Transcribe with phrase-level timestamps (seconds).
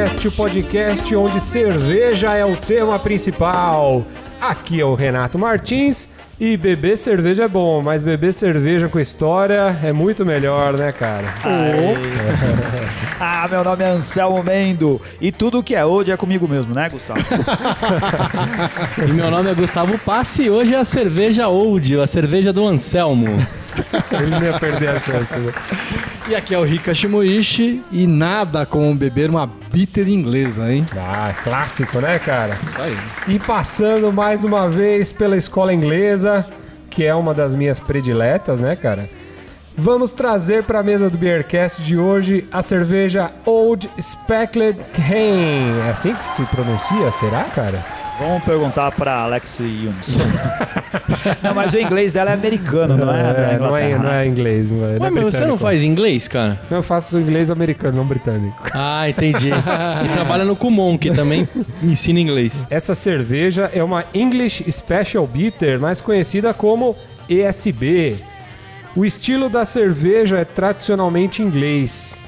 [0.00, 4.02] Beercast, o podcast onde cerveja é o tema principal.
[4.40, 6.08] Aqui é o Renato Martins
[6.40, 11.34] e beber cerveja é bom, mas beber cerveja com história é muito melhor, né, cara?
[13.20, 16.88] Ah, meu nome é Anselmo Mendo e tudo que é hoje é comigo mesmo, né,
[16.88, 17.20] Gustavo?
[19.06, 22.66] E meu nome é Gustavo Passe e hoje é a cerveja Old, a cerveja do
[22.66, 23.26] Anselmo.
[24.12, 25.52] Ele não ia perder a chance, né?
[26.30, 30.86] E aqui é o Rika Shimoishi e nada como beber uma bitter inglesa, hein?
[30.96, 32.56] Ah, clássico, né, cara?
[32.64, 32.96] Isso aí.
[33.26, 36.46] E passando mais uma vez pela escola inglesa,
[36.88, 39.10] que é uma das minhas prediletas, né, cara?
[39.76, 45.80] Vamos trazer para a mesa do Beercast de hoje a cerveja Old Speckled Cane.
[45.84, 47.84] É assim que se pronuncia, será, cara?
[48.20, 50.18] Vamos perguntar pra Alex Yunes.
[51.42, 53.22] não, mas o inglês dela é americano, não é?
[53.22, 54.22] da não, é Inglaterra, não né?
[54.22, 54.70] é inglês.
[54.70, 56.60] Não é, Ué, não é meu, você não faz inglês, cara?
[56.70, 58.56] Eu faço inglês americano, não britânico.
[58.74, 59.48] Ah, entendi.
[59.48, 61.48] E trabalha no Kumon, que também
[61.82, 62.66] ensina inglês.
[62.68, 66.94] Essa cerveja é uma English Special Bitter, mais conhecida como
[67.26, 68.18] ESB.
[68.94, 72.20] O estilo da cerveja é tradicionalmente inglês.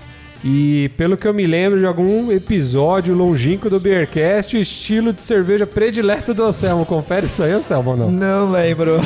[0.45, 5.23] E pelo que eu me lembro de algum episódio longínquo do Beercast, o estilo de
[5.23, 6.85] cerveja predileto do Anselmo.
[6.85, 8.11] Confere isso aí, Anselmo, ou não?
[8.11, 8.99] Não lembro.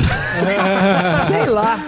[1.27, 1.79] Sei lá.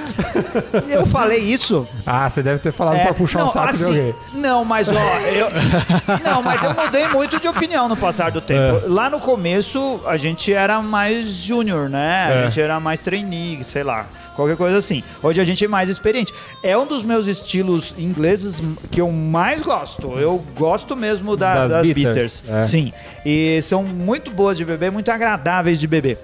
[0.88, 1.88] Eu falei isso.
[2.06, 4.16] Ah, você deve ter falado É, pra puxar não, o saco assim, de alguém.
[4.36, 4.92] Não, mas ó,
[5.34, 5.48] eu.
[6.24, 8.82] Não, mas eu mudei muito de opinião no passar do tempo.
[8.88, 12.26] Lá no começo, a gente era mais júnior, né?
[12.28, 12.44] A É.
[12.46, 14.06] gente era mais trainee, sei lá.
[14.40, 15.04] Qualquer coisa assim.
[15.22, 16.34] Hoje a gente é mais experiente.
[16.64, 20.18] É um dos meus estilos ingleses que eu mais gosto.
[20.18, 22.06] Eu gosto mesmo da- Das das, bitters,
[22.42, 22.44] bitters.
[22.48, 22.62] é.
[22.64, 22.94] Sim.
[23.26, 26.18] E são muito boas de beber, muito agradáveis de beber.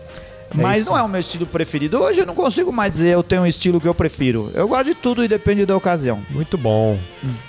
[0.54, 0.90] Mas isso.
[0.90, 2.02] não é o meu estilo preferido.
[2.02, 4.50] Hoje eu não consigo mais dizer eu tenho um estilo que eu prefiro.
[4.54, 6.22] Eu gosto de tudo e depende da ocasião.
[6.30, 6.98] Muito bom.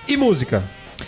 [0.08, 0.60] E música?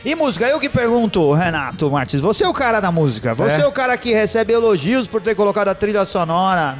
[0.05, 3.65] E música, eu que pergunto, Renato Martins, você é o cara da música, você é,
[3.65, 3.66] É.
[3.66, 6.77] o cara que recebe elogios por ter colocado a trilha sonora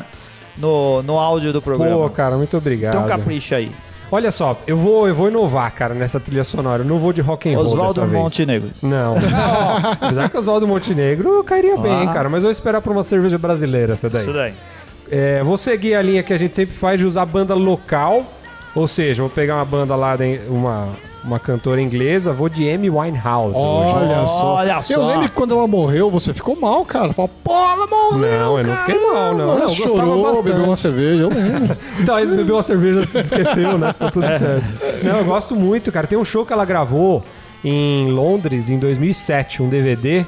[0.58, 1.96] no, no áudio do programa.
[1.96, 2.94] Pô, cara, muito obrigado.
[2.94, 3.70] então capricha aí.
[4.10, 6.82] Olha só, eu vou, eu vou inovar, cara, nessa trilha sonora.
[6.82, 8.22] Eu não vou de rock and roll Oswaldo dessa vez.
[8.22, 8.70] Montenegro.
[8.82, 9.14] Não.
[10.00, 12.12] Apesar que Oswaldo Montenegro cairia bem, Ah.
[12.14, 12.28] cara.
[12.30, 14.22] Mas eu vou esperar pra uma cerveja brasileira essa daí.
[14.22, 14.54] Isso daí.
[15.10, 18.25] É, vou seguir a linha que a gente sempre faz de usar banda local.
[18.75, 20.16] Ou seja, vou pegar uma banda lá,
[20.48, 20.88] uma,
[21.24, 23.56] uma cantora inglesa, vou de Amy Winehouse.
[23.56, 23.92] hoje.
[23.94, 24.54] Olha só.
[24.54, 25.06] Olha Eu só.
[25.06, 27.12] lembro que quando ela morreu, você ficou mal, cara.
[27.12, 28.18] Fala, pô, ela morreu.
[28.18, 29.50] Não, eu não fiquei mal, não.
[29.50, 31.76] Ela Eu chorou, bebeu uma cerveja, eu lembro.
[32.00, 33.92] Então, eles bebeu uma cerveja e se esqueceu, né?
[33.92, 34.64] Ficou tudo certo.
[35.02, 36.06] Não, eu gosto muito, cara.
[36.06, 37.22] Tem um show que ela gravou
[37.64, 40.24] em Londres em 2007, um DVD.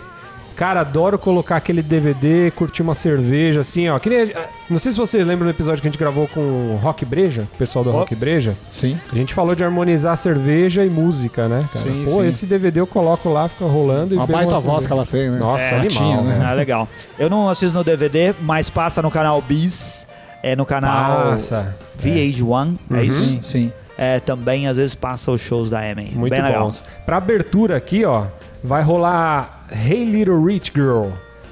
[0.60, 3.98] Cara, adoro colocar aquele DVD, curtir uma cerveja, assim, ó.
[3.98, 4.30] Que nem,
[4.68, 7.48] não sei se vocês lembram do episódio que a gente gravou com o Rock Breja,
[7.50, 8.54] o pessoal do Rock Breja.
[8.68, 9.00] Sim.
[9.10, 11.78] A gente falou de harmonizar cerveja e música, né, cara?
[11.78, 12.26] Sim, Pô, sim.
[12.26, 14.70] esse DVD eu coloco lá, fica rolando e Uma bebo baita cerveja.
[14.70, 15.38] voz que ela fez, né?
[15.38, 16.38] Nossa, É, animal, tinha, né?
[16.40, 16.44] né?
[16.46, 16.86] Ah, legal.
[17.18, 20.06] Eu não assisto no DVD, mas passa no canal Bis.
[20.42, 21.74] É no canal Passa.
[21.98, 23.18] VH1, é isso?
[23.18, 23.72] Sim, sim.
[23.96, 26.10] É, também às vezes passa os shows da Amy.
[26.14, 26.64] Muito Bem legal.
[26.64, 26.82] bons.
[27.06, 28.24] Pra abertura aqui, ó,
[28.62, 31.08] vai rolar Hey Little Rich Girl.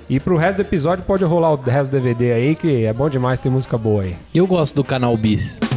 [0.09, 3.09] E pro resto do episódio pode rolar o resto do DVD aí, que é bom
[3.11, 4.17] demais, tem música boa aí.
[4.35, 5.61] Eu gosto do canal Bis.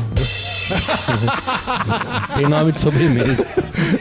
[2.34, 3.46] Tem nome de sobremesa.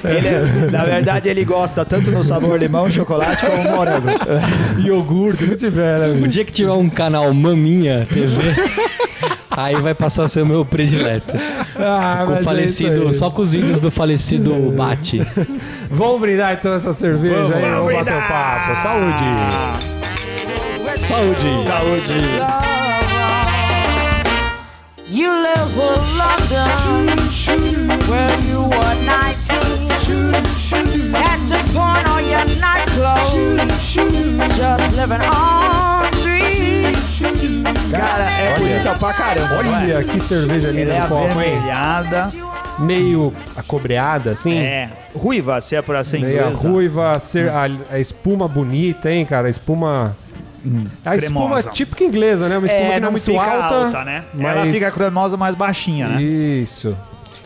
[0.04, 4.06] Ele é- na verdade, ele gosta tanto no sabor limão, chocolate como morango.
[4.80, 6.20] Iogurte, não tiver, né?
[6.24, 8.36] O dia que tiver um canal Maminha TV,
[9.50, 11.34] aí vai passar a ser o meu predileto.
[11.82, 13.14] Ah, Com o é falecido, isso aí.
[13.14, 15.20] só com os vídeos do falecido Bate.
[15.90, 18.28] Vamos brindar então essa cerveja Vamos, aí, vamos, vamos bater o brindar!
[18.28, 18.76] papo.
[18.82, 19.24] Saúde!
[21.06, 21.64] Saúde.
[21.64, 22.20] Saúde.
[25.08, 26.68] You live for London,
[28.10, 29.88] where you were 19.
[31.14, 33.94] Had to pawn all your nice clothes,
[34.56, 35.79] just living on.
[37.90, 39.62] Cara, é bonita pra caramba.
[39.62, 39.94] não é?
[39.96, 41.58] Olha que cerveja Ela linda é no copo, hein?
[42.78, 44.58] Meio acobreada, assim.
[44.58, 44.88] É.
[45.14, 46.68] Ruiva, se é por assim Meia inglesa.
[46.68, 49.48] ruiva, ser, a, a espuma bonita, hein, cara?
[49.48, 50.16] A espuma.
[51.04, 51.70] A espuma cremosa.
[51.70, 52.58] típica inglesa, né?
[52.58, 53.74] Uma espuma É, que não é não muito fica alta.
[53.86, 54.22] alta, né?
[54.38, 56.22] Ela mas- fica cremosa, mais baixinha, né?
[56.22, 56.96] Isso.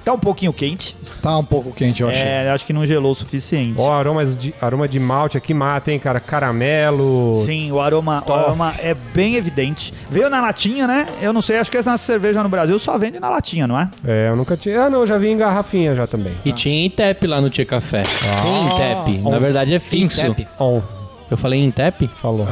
[0.04, 0.94] Tá um pouquinho quente.
[1.22, 2.22] Tá um pouco quente, eu achei.
[2.22, 3.80] É, acho que não gelou o suficiente.
[3.80, 6.20] Ó, aromas de, aroma de malte aqui mata, hein, cara?
[6.20, 7.42] Caramelo.
[7.46, 9.94] Sim, o aroma, o aroma é bem evidente.
[10.10, 11.08] Veio na latinha, né?
[11.22, 13.88] Eu não sei, acho que essa cerveja no Brasil só vende na latinha, não é?
[14.06, 14.82] É, eu nunca tinha.
[14.82, 16.34] Ah, não, eu já vi em garrafinha já também.
[16.44, 18.02] E tinha Intep lá no Tia Café.
[18.02, 19.22] Tem Intep.
[19.30, 20.36] Na verdade é fixo.
[20.60, 20.82] On.
[21.30, 22.06] Eu falei Intep?
[22.20, 22.46] Falou.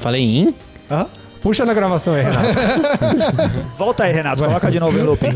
[0.00, 0.54] Falei in?
[0.90, 1.06] Hã?
[1.40, 2.48] Puxa na gravação aí, Renato.
[3.78, 5.28] Volta aí, Renato, coloca de novo em looping.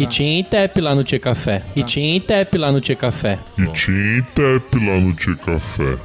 [0.00, 1.62] E tinha Intep lá no Tia Café.
[1.76, 3.38] E tinha Intep lá no Tia Café.
[3.58, 5.96] E tinha Intep lá no Tia Café.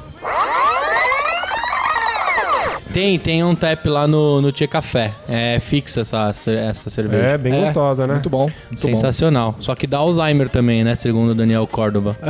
[2.92, 5.12] Tem, tem um tap lá no, no Tia Café.
[5.28, 7.24] É fixa essa, essa cerveja.
[7.24, 8.14] É, bem É, gostosa, né?
[8.14, 8.44] Muito bom.
[8.44, 8.76] Muito bom.
[8.76, 9.54] Sensacional.
[9.60, 10.94] Só que dá Alzheimer também, né?
[10.94, 12.16] Segundo o Daniel Córdova.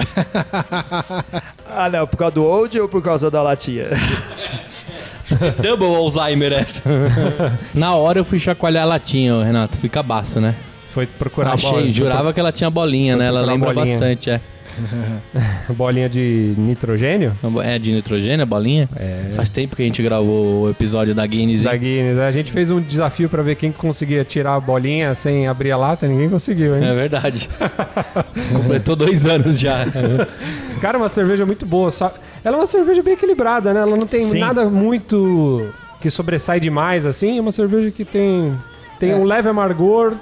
[1.78, 3.84] Ah, não, por causa do old ou por causa da latinha?
[5.62, 6.82] Double Alzheimer essa.
[7.74, 9.76] Na hora eu fui chacoalhar a latinha, ô, Renato.
[9.76, 10.54] Fica baço, né?
[10.96, 13.28] Foi procurar Achei, bola, jurava que ela tinha bolinha, foi né?
[13.28, 13.92] Ela lembra bolinha.
[13.98, 14.40] bastante, é.
[15.76, 17.34] bolinha de nitrogênio?
[17.62, 18.88] É de nitrogênio, a bolinha?
[18.96, 19.32] É.
[19.34, 21.80] Faz tempo que a gente gravou o episódio da Guinness, Da hein?
[21.80, 22.18] Guinness.
[22.18, 25.76] A gente fez um desafio pra ver quem conseguia tirar a bolinha sem abrir a
[25.76, 26.84] lata, ninguém conseguiu, hein?
[26.88, 27.46] É verdade.
[28.50, 29.76] Completou dois anos já.
[30.80, 31.90] Cara, uma cerveja muito boa.
[31.90, 32.10] Só...
[32.42, 33.80] Ela é uma cerveja bem equilibrada, né?
[33.80, 34.38] Ela não tem Sim.
[34.38, 35.68] nada muito
[36.00, 37.36] que sobressai demais, assim.
[37.36, 38.56] É uma cerveja que tem,
[38.98, 39.16] tem É.
[39.16, 40.14] um leve amargor,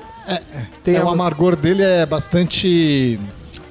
[0.82, 3.18] tem É, o amargor dele é bastante.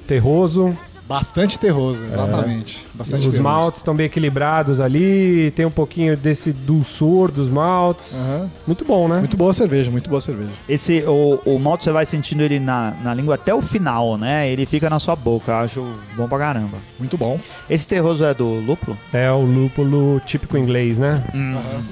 [0.06, 0.76] terroso.
[1.06, 2.86] Bastante terroso, exatamente.
[2.94, 3.42] Bastante Os terroso.
[3.42, 5.50] maltes estão bem equilibrados ali.
[5.54, 8.14] Tem um pouquinho desse dulçor dos maltes.
[8.16, 8.50] Aham.
[8.66, 9.18] Muito bom, né?
[9.18, 10.48] Muito boa cerveja, muito boa cerveja.
[10.66, 14.48] Esse, o, o malte você vai sentindo ele na, na língua até o final, né?
[14.50, 16.78] Ele fica na sua boca, eu acho bom pra caramba.
[16.98, 17.38] Muito bom.
[17.68, 18.96] Esse terroso é do lúpulo?
[19.12, 21.22] É o lúpulo típico inglês, né?
[21.34, 21.84] Aham.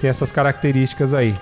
[0.00, 1.34] Tem essas características aí.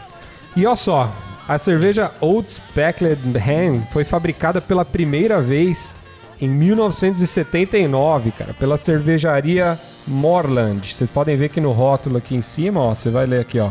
[0.56, 1.12] E olha só,
[1.48, 5.94] a cerveja Old Speckled Hen foi fabricada pela primeira vez
[6.40, 10.92] em 1979, cara, pela cervejaria Morland.
[10.92, 13.70] Vocês podem ver que no rótulo aqui em cima, ó, você vai ler aqui, ó.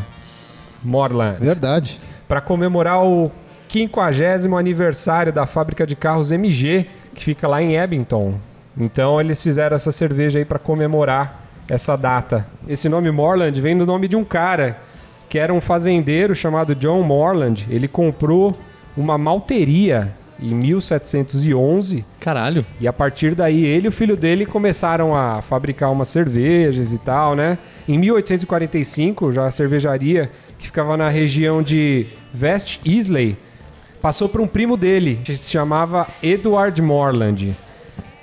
[0.84, 1.38] Morland.
[1.40, 2.00] Verdade.
[2.28, 3.32] Para comemorar o
[3.70, 8.36] 50 aniversário da fábrica de carros MG, que fica lá em Abington.
[8.78, 12.48] Então eles fizeram essa cerveja aí para comemorar essa data.
[12.68, 14.80] Esse nome Morland vem do nome de um cara
[15.30, 17.66] que era um fazendeiro chamado John Morland.
[17.70, 18.56] Ele comprou
[18.96, 22.66] uma malteria em 1711 Caralho.
[22.80, 26.98] e a partir daí ele e o filho dele começaram a fabricar umas cervejas e
[26.98, 27.58] tal, né?
[27.88, 32.08] Em 1845, já a cervejaria que ficava na região de
[32.40, 33.38] West Islay
[34.02, 37.56] passou para um primo dele, que se chamava Edward Morland.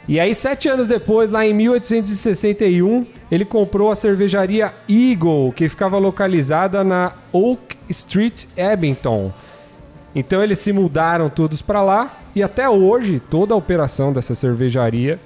[0.07, 5.97] E aí, sete anos depois, lá em 1861, ele comprou a cervejaria Eagle, que ficava
[5.97, 9.33] localizada na Oak Street, Abington.
[10.15, 15.19] Então eles se mudaram todos para lá e até hoje toda a operação dessa cervejaria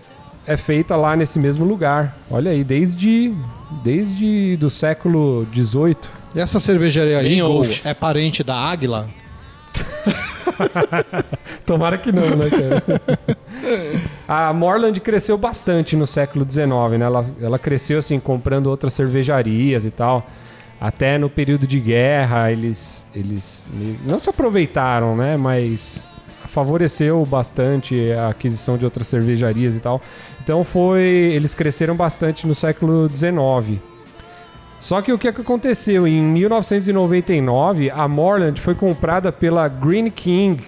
[0.46, 2.16] é feita lá nesse mesmo lugar.
[2.30, 3.34] Olha aí, desde
[3.82, 6.08] desde do século 18.
[6.36, 7.82] E essa cervejaria Bem Eagle old.
[7.84, 9.08] é parente da Águila?
[11.64, 13.28] Tomara que não, né, cara?
[14.28, 16.66] a Morland cresceu bastante no século XIX,
[16.98, 17.06] né?
[17.06, 20.26] Ela, ela cresceu assim, comprando outras cervejarias e tal.
[20.80, 23.66] Até no período de guerra, eles, eles
[24.04, 25.36] não se aproveitaram, né?
[25.36, 26.08] Mas
[26.46, 30.00] favoreceu bastante a aquisição de outras cervejarias e tal.
[30.42, 31.02] Então foi.
[31.02, 33.80] Eles cresceram bastante no século XIX.
[34.78, 36.06] Só que o que, é que aconteceu?
[36.06, 40.62] Em 1999, a Morland foi comprada pela Green King,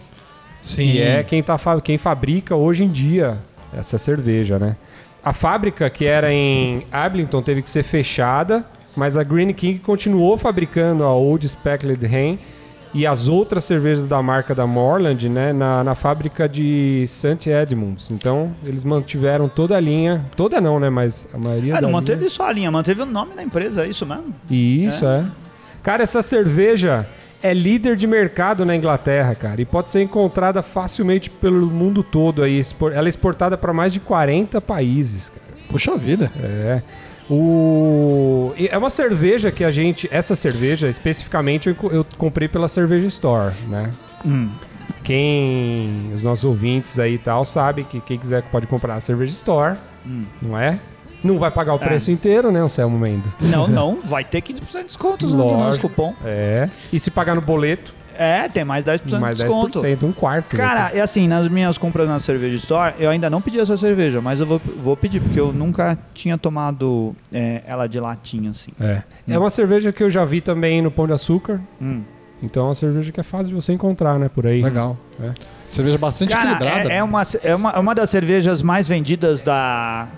[0.62, 0.93] Sim.
[0.93, 3.36] que é quem, tá, quem fabrica hoje em dia
[3.72, 4.77] essa cerveja, né?
[5.24, 8.65] A fábrica que era em Ablington teve que ser fechada,
[8.96, 12.38] mas a Green King continuou fabricando a Old Speckled Hen
[12.98, 17.48] e as outras cervejas da marca da Morland, né, na, na fábrica de St.
[17.48, 18.10] Edmunds.
[18.10, 22.19] Então, eles mantiveram toda a linha, toda não, né, mas a maioria Ah, não manteve
[22.20, 22.31] linha.
[22.31, 24.34] só a linha, manteve o nome da empresa, é isso mesmo?
[24.50, 25.24] Isso, é.
[25.82, 27.06] Cara, essa cerveja
[27.40, 32.43] é líder de mercado na Inglaterra, cara, e pode ser encontrada facilmente pelo mundo todo
[32.43, 32.60] aí.
[32.93, 35.43] Ela é exportada para mais de 40 países, cara.
[35.70, 36.32] Puxa vida.
[36.43, 36.82] É.
[37.31, 38.53] O...
[38.56, 40.08] É uma cerveja que a gente.
[40.11, 43.91] Essa cerveja, especificamente, eu, co- eu comprei pela Cerveja Store, né?
[44.25, 44.49] Hum.
[45.05, 46.11] Quem.
[46.15, 49.77] Os nossos ouvintes aí e tal, sabe que quem quiser pode comprar a Cerveja Store,
[50.41, 50.79] não é?
[51.23, 53.32] Não vai pagar o preço inteiro, né, Anselmo Mendo?
[53.41, 56.15] Não, não, vai ter 15% de desconto no nosso cupom.
[56.25, 56.69] É.
[56.93, 59.81] E se pagar no boleto, É, tem mais 10% mais de desconto.
[59.81, 60.56] 10%, um quarto.
[60.56, 60.63] né?
[60.63, 64.20] Cara, é assim, nas minhas compras na cerveja store, eu ainda não pedi essa cerveja,
[64.20, 68.72] mas eu vou, vou pedir, porque eu nunca tinha tomado é, ela de latinha, assim.
[68.81, 69.03] É.
[69.29, 71.60] É uma cerveja que eu já vi também no Pão de Açúcar.
[71.81, 72.03] Hum.
[72.43, 74.63] Então é uma cerveja que é fácil de você encontrar, né, por aí.
[74.63, 74.96] Legal.
[75.22, 75.32] É.
[75.70, 76.93] Cerveja bastante Cara, equilibrada.
[76.93, 80.08] é, é uma, é, uma, é uma das cervejas mais vendidas da.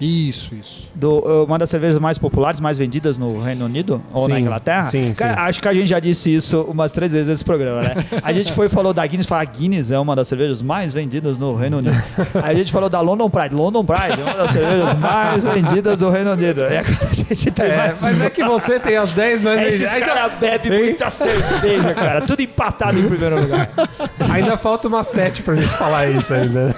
[0.00, 0.88] Isso, isso.
[0.94, 4.84] Do, uma das cervejas mais populares, mais vendidas no Reino Unido ou Sim, na Inglaterra.
[4.84, 5.40] sim, Cara, sim.
[5.40, 7.94] acho que a gente já disse isso umas três vezes nesse programa, né?
[8.22, 10.92] A gente foi e falou da Guinness, falou a Guinness é uma das cervejas mais
[10.92, 11.96] vendidas no Reino Unido.
[12.42, 13.54] Aí a gente falou da London Pride.
[13.54, 16.60] London Pride é uma das cervejas mais vendidas do Reino Unido.
[16.60, 19.60] E agora a gente tem É, mais mas é que você tem as 10 mais
[19.62, 19.94] Esses vendidas.
[19.94, 22.20] Aí caras bebem muita cerveja, cara.
[22.22, 23.68] Tudo empatado em primeiro lugar.
[24.30, 26.74] Ainda falta uma sete pra gente falar isso ainda.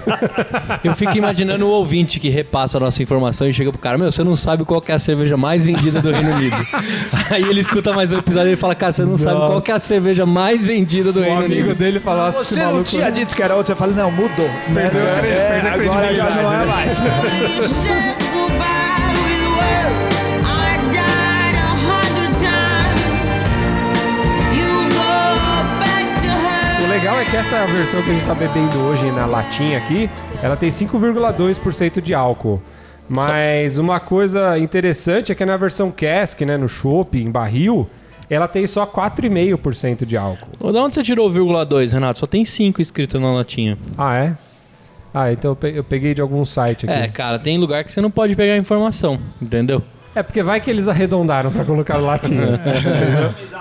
[0.83, 3.10] Eu fico imaginando o ouvinte que repassa a nossa informação
[3.49, 6.01] e chega pro cara, meu, você não sabe qual que é a cerveja mais vendida
[6.01, 6.57] do Reino Unido.
[7.31, 9.71] Aí ele escuta mais um episódio e ele fala, cara, você não sabe qual que
[9.73, 11.75] é a cerveja mais vendida do O Reino amigo Unido.
[11.75, 12.85] dele falasse Você não maluco.
[12.85, 14.49] tinha dito que era outro, eu falei, não, mudou.
[14.73, 15.63] Perdeu, Né?
[15.63, 16.65] perdeu a agora já não é né?
[16.67, 17.01] mais.
[26.91, 30.11] Legal é que essa versão que a gente tá bebendo hoje na latinha aqui,
[30.43, 32.61] ela tem 5,2% de álcool.
[33.13, 37.89] Mas uma coisa interessante é que na versão cask, né, no chopp, em barril,
[38.31, 40.73] ela tem só 4,5% de álcool.
[40.73, 42.21] Da onde você tirou o vírgula 2, Renato?
[42.21, 43.77] Só tem 5 escrito na latinha.
[43.99, 44.35] Ah, é?
[45.13, 46.95] Ah, então eu pe- eu peguei de algum site aqui.
[46.95, 49.83] É, cara, tem lugar que você não pode pegar informação, entendeu?
[50.15, 52.47] É porque vai que eles arredondaram pra colocar latinha.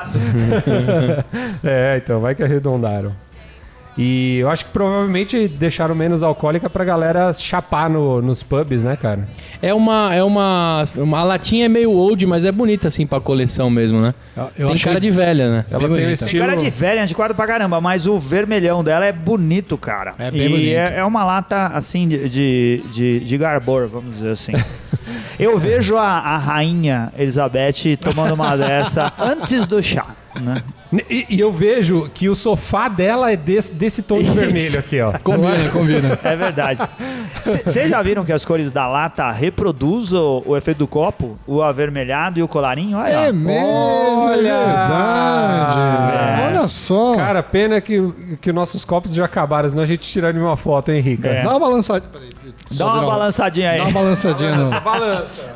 [1.64, 3.12] é, então vai que arredondaram.
[4.02, 8.96] E eu acho que provavelmente deixaram menos alcoólica pra galera chapar no- nos pubs, né,
[8.96, 9.28] cara?
[9.62, 10.16] É uma.
[10.16, 10.84] É uma.
[10.96, 14.14] uma latinha é meio old, mas é bonita assim pra coleção mesmo, né?
[14.58, 15.66] Eu tem cara de velha, né?
[15.70, 16.46] Ela Bem tem um estilo.
[16.46, 20.14] Cara de velha, antiquado pra caramba, mas o vermelhão dela é bonito, cara.
[20.18, 20.70] É bem e bonito.
[20.78, 24.54] É, é uma lata, assim, de, de, de, de garbor, vamos dizer assim.
[25.38, 30.06] Eu vejo a, a rainha Elizabeth tomando uma dessa antes do chá,
[30.42, 30.62] né?
[31.10, 35.00] E, e eu vejo que o sofá dela é desse, desse tom de vermelho aqui,
[35.02, 35.12] ó.
[35.20, 36.20] Combina, combina.
[36.24, 36.82] É verdade.
[37.46, 41.38] Vocês já viram que as cores da lata reproduzem o, o efeito do copo?
[41.46, 42.98] O avermelhado e o colarinho?
[42.98, 44.42] Olha, É mesmo, é Olha!
[44.42, 45.80] verdade.
[45.80, 46.48] É.
[46.48, 47.16] Olha só.
[47.16, 51.02] Cara, pena que, que nossos copos já acabaram, senão a gente tiraria uma foto, hein,
[51.02, 51.28] Rica?
[51.28, 51.44] É.
[51.44, 52.10] Dá uma balançadinha.
[52.72, 53.78] Dá uma balançadinha aí.
[53.78, 54.82] Dá uma balançadinha no.
[54.82, 55.56] Balança.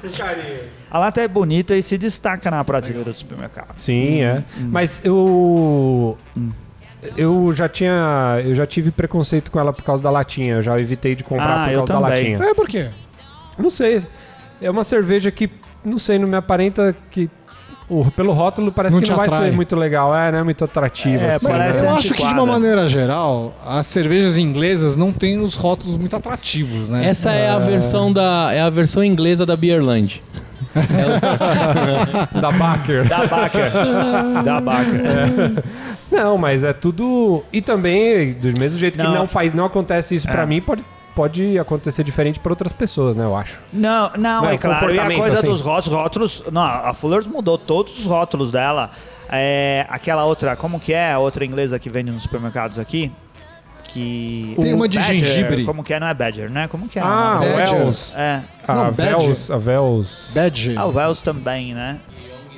[0.00, 0.79] Com carinho.
[0.90, 3.74] A lata é bonita e se destaca na prateleira do supermercado.
[3.78, 4.42] Sim, é.
[4.58, 6.16] Mas eu.
[7.16, 8.40] Eu já tinha.
[8.44, 10.54] Eu já tive preconceito com ela por causa da latinha.
[10.54, 12.38] Eu já evitei de comprar Ah, por eu causa da latinha.
[12.42, 12.88] É, por quê?
[13.58, 14.02] Não sei.
[14.60, 15.48] É uma cerveja que,
[15.84, 17.30] não sei, não me aparenta que.
[17.88, 19.48] o- pelo rótulo parece Não que não vai atrai.
[19.50, 21.24] ser muito legal, é, não é muito atrativo.
[21.24, 21.88] É, assim, Parece né?
[21.88, 26.14] eu acho que de uma maneira geral, as cervejas inglesas não têm os rótulos muito
[26.14, 27.06] atrativos, né?
[27.08, 28.50] Essa é a versão da.
[28.52, 30.22] É a versão inglesa da Beerland.
[32.40, 33.08] Da Baker.
[33.08, 33.72] Da Baker.
[34.44, 35.00] da Baker.
[36.10, 37.42] Não, mas é tudo.
[37.52, 39.14] E também, do mesmo jeito que Não.
[39.14, 40.46] não faz, não acontece isso pra É.
[40.46, 40.84] mim, pode,
[41.14, 43.24] pode acontecer diferente pra outras pessoas, né?
[43.24, 43.58] Eu acho.
[43.72, 44.92] Não, não, Não, é claro.
[44.94, 45.46] E a coisa assim.
[45.48, 46.44] dos rótulos, rótulos.
[46.52, 48.90] Não, a Fullers mudou todos os rótulos dela.
[49.32, 53.12] É, aquela outra, como que é a outra inglesa que vende nos supermercados aqui?
[53.92, 54.54] Que.
[54.60, 55.64] Tem uma de Badger, gengibre.
[55.64, 55.98] Como que é?
[56.00, 56.68] Não é Badger, né?
[56.68, 57.02] Como que é?
[57.02, 57.74] Ah, Badger.
[57.74, 58.14] Wells.
[58.16, 58.42] É.
[58.66, 59.50] A Não, Vels.
[59.50, 60.30] A Vels.
[60.32, 60.74] Badge.
[60.76, 61.98] Ah, o Wells também, né?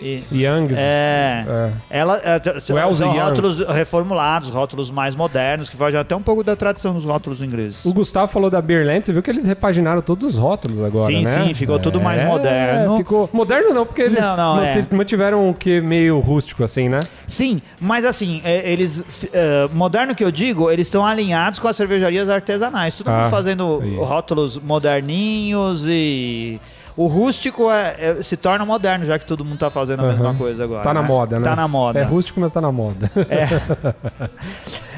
[0.03, 0.79] E- Youngs.
[0.79, 1.45] É.
[1.49, 1.71] É.
[1.91, 3.19] Ela, é, são e Youngs.
[3.21, 7.85] rótulos reformulados, rótulos mais modernos, que fogem até um pouco da tradição dos rótulos ingleses.
[7.85, 11.23] O Gustavo falou da Beerland, você viu que eles repaginaram todos os rótulos agora, Sim,
[11.25, 11.45] né?
[11.47, 12.97] sim, ficou tudo mais É, moderno.
[12.97, 13.31] Ficou...
[13.33, 14.87] Moderno não, porque eles Não, não, é.
[14.91, 17.01] mantiveram o que meio rústico assim, né?
[17.27, 19.05] Sim, mas assim, é, eles.
[19.33, 22.95] é, moderno que eu digo, eles estão alinhados com as cervejarias artesanais.
[22.97, 23.97] Todo Ah, mundo fazendo aí.
[23.97, 26.61] rótulos moderninhos e.
[26.97, 30.29] O rústico é- é- se torna moderno, já que todo mundo tá fazendo a mesma
[30.29, 30.37] Aham.
[30.39, 30.83] coisa agora.
[30.83, 31.09] Tá na né?
[31.09, 31.45] moda, né?
[31.45, 31.99] Tá na moda.
[31.99, 33.11] É rústico, mas tá na moda.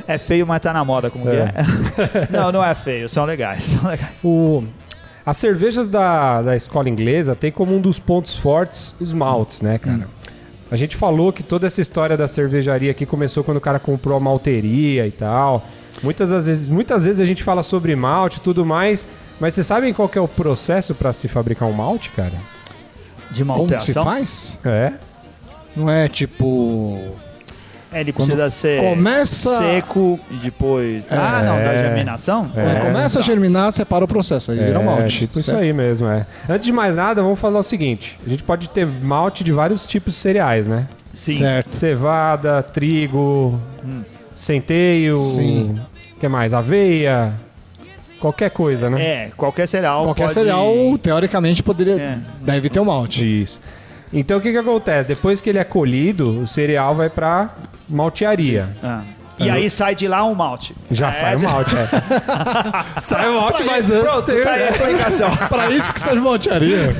[0.06, 1.54] É feio, mas tá na moda, como que É.
[1.54, 2.28] é?
[2.36, 3.64] não, não é feio, são legais.
[3.64, 4.20] São legais.
[4.24, 4.64] O...
[5.24, 9.78] As cervejas da, da escola inglesa tem como um dos pontos fortes os maltes, né,
[9.78, 10.06] cara?
[10.70, 14.16] A gente falou que toda essa história da cervejaria aqui começou quando o cara comprou
[14.16, 15.64] a malteria e tal.
[16.02, 19.06] Muitas vezes, muitas vezes a gente fala sobre malte e tudo mais,
[19.40, 22.32] mas vocês sabem qual que é o processo para se fabricar um malte, cara?
[23.30, 24.04] De Como que se malteação.
[24.04, 24.58] faz?
[24.64, 24.92] É.
[25.76, 26.98] Não é tipo.
[27.92, 31.04] É, ele Quando precisa ser começa- seco e depois.
[31.10, 32.48] Ah, não, da germinação?
[32.48, 35.18] Quando começa a germinar, separa o processo, aí vira É, malte.
[35.20, 35.62] tipo isso certo?
[35.62, 36.26] aí mesmo, é.
[36.48, 39.86] Antes de mais nada, vamos falar o seguinte: a gente pode ter malte de vários
[39.86, 40.88] tipos de cereais, né?
[41.12, 41.38] Sim.
[41.38, 41.70] Certo.
[41.70, 43.60] Cevada, trigo,
[44.36, 45.80] centeio, Sim.
[46.18, 46.52] que mais?
[46.52, 47.32] Aveia,
[48.24, 49.02] qualquer coisa, né?
[49.02, 50.04] É, qualquer cereal.
[50.04, 52.00] Qualquer pode- cereal, teoricamente, poderia.
[52.00, 52.18] É.
[52.40, 53.42] Deve ter um malte.
[53.42, 53.60] Isso.
[54.12, 55.06] Então o que que acontece?
[55.08, 57.50] Depois que ele é colhido, o cereal vai pra
[57.88, 58.68] maltearia.
[58.82, 59.02] Ah.
[59.36, 60.74] E aí sai de lá um malte.
[60.90, 61.88] Já É, sai o já- malte, é.
[63.00, 64.40] sai o malte, mas antes Pronto, tem...
[64.42, 65.30] tá aí a explicação.
[65.50, 66.94] Pra isso que serve maltearia.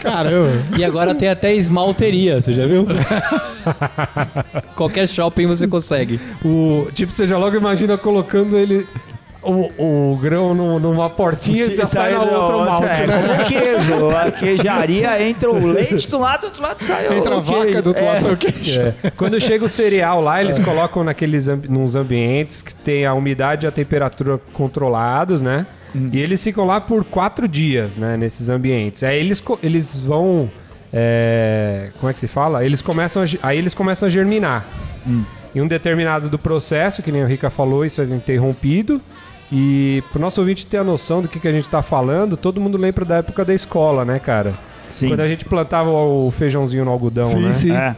[0.00, 0.52] Caramba.
[0.78, 2.86] E agora tem até esmalteria, você já viu?
[4.76, 6.20] Qualquer shopping você consegue.
[6.44, 8.86] O, tipo, você já logo imagina colocando ele
[9.42, 12.84] o, o grão no- numa portinha e já sai na outra o malte.
[12.84, 13.22] é, né?
[13.36, 14.10] como queijo.
[14.16, 17.42] A queijaria entra o leite do lado, do outro lado sai o Entra a o
[17.42, 17.58] queijo.
[17.66, 18.06] vaca, do outro É.
[18.06, 18.80] lado sai o queijo.
[18.80, 19.10] É.
[19.16, 23.66] Quando chega o cereal lá, eles colocam naqueles ambi nos ambientes que tem a umidade
[23.66, 25.66] e a temperatura controlados, né?
[26.12, 28.16] E eles ficam lá por quatro dias, né?
[28.16, 29.02] Nesses ambientes.
[29.02, 30.48] Aí eles, eles vão.
[30.92, 32.64] é, como é que se fala?
[32.64, 34.64] Eles começam a aí eles começam a germinar.
[35.54, 39.00] Em um determinado do processo, que nem o Rica falou, isso é interrompido.
[39.54, 42.58] E pro nosso ouvinte ter a noção do que, que a gente tá falando, todo
[42.58, 44.54] mundo lembra da época da escola, né, cara?
[44.88, 45.08] Sim.
[45.08, 47.52] Quando a gente plantava o feijãozinho no algodão, Sim, né?
[47.52, 47.72] sim.
[47.72, 47.94] É.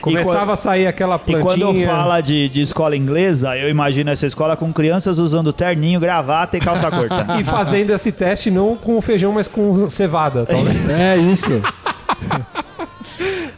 [0.00, 1.66] Começava a sair aquela E plantinha.
[1.66, 6.56] quando fala de, de escola inglesa, eu imagino essa escola com crianças usando terninho, gravata
[6.56, 7.26] e calça curta.
[7.40, 10.88] E fazendo esse teste não com feijão, mas com cevada, talvez.
[10.98, 11.60] É isso.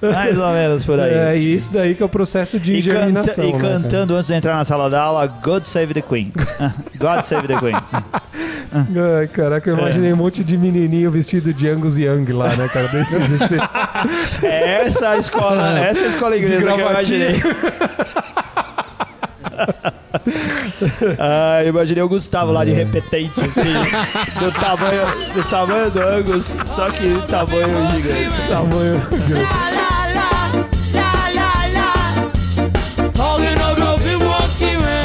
[0.03, 1.11] Mais ou menos por aí.
[1.31, 3.45] É, e isso daí que é o processo de E, canta- germinação.
[3.45, 6.33] e né, cantando antes de entrar na sala da aula, God Save the Queen.
[6.99, 7.77] God Save the Queen.
[8.73, 12.87] Ai, caraca, eu imaginei um monte de menininho vestido de Angus Young lá, né, cara?
[12.89, 13.57] Desse, desse...
[14.47, 17.43] É essa a escola, essa a escola inglesa que eu imaginei.
[21.19, 23.73] ah, imaginei o Gustavo lá de repetente, assim,
[24.39, 25.03] do tamanho,
[25.35, 28.49] do tamanho do Angus, só que tamanho gigante.
[28.49, 29.01] Tamanho
[34.77, 35.01] man.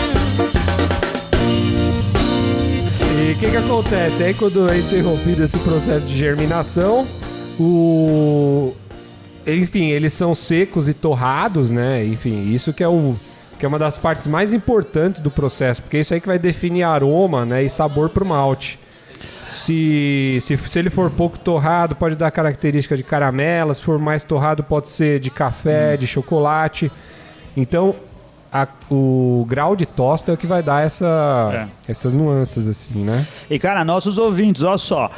[3.28, 4.24] E o que que acontece?
[4.24, 7.08] Aí quando é interrompido esse processo de germinação,
[7.60, 8.74] o...
[9.48, 12.04] Enfim, eles são secos e torrados, né?
[12.06, 13.16] Enfim, isso que é o...
[13.60, 16.38] Que é uma das partes mais importantes do processo, porque é isso aí que vai
[16.38, 18.78] definir aroma né, e sabor pro malte.
[19.48, 23.74] Se, se, se ele for pouco torrado, pode dar característica de caramelo.
[23.74, 26.92] Se for mais torrado, pode ser de café, de chocolate.
[27.56, 27.96] Então,
[28.52, 33.26] a- o grau de tosta é o que vai dar essa, essas nuances, assim, né?
[33.50, 35.10] E cara, nossos ouvintes, olha só.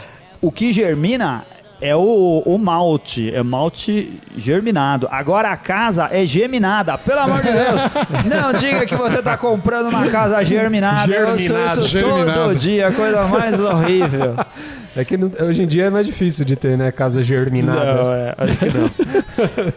[0.42, 1.44] O que germina
[1.80, 5.08] é o, o malte, é malte germinado.
[5.12, 7.82] Agora a casa é geminada, pelo amor de Deus.
[8.26, 11.12] Não diga que você tá comprando uma casa germinada.
[11.12, 12.34] Eu ouço Germinado, isso germinado.
[12.34, 14.36] todo dia, coisa mais horrível.
[14.96, 16.92] É que não- hoje em dia é mais difícil de ter, né?
[16.92, 17.94] Casa germinada.
[17.94, 18.66] Não, é, acho que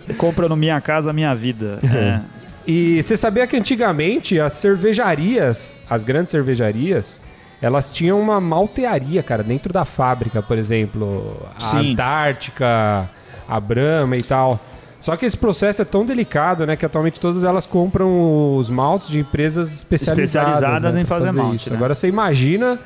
[0.09, 0.17] não.
[0.17, 1.79] Compra no Minha Casa Minha Vida.
[1.85, 2.21] É.
[2.67, 7.21] E você sabia que antigamente as cervejarias, as grandes cervejarias,
[7.61, 11.47] elas tinham uma maltearia, cara, dentro da fábrica, por exemplo.
[11.57, 11.93] A Sim.
[11.93, 13.11] Antártica,
[13.49, 14.59] a Brahma e tal.
[15.01, 16.77] Só que esse processo é tão delicado, né?
[16.77, 21.33] Que atualmente todas elas compram os maltes de empresas especializadas, Especializadas né, em pra fazer
[21.33, 21.77] malte, né?
[21.77, 22.79] Agora você imagina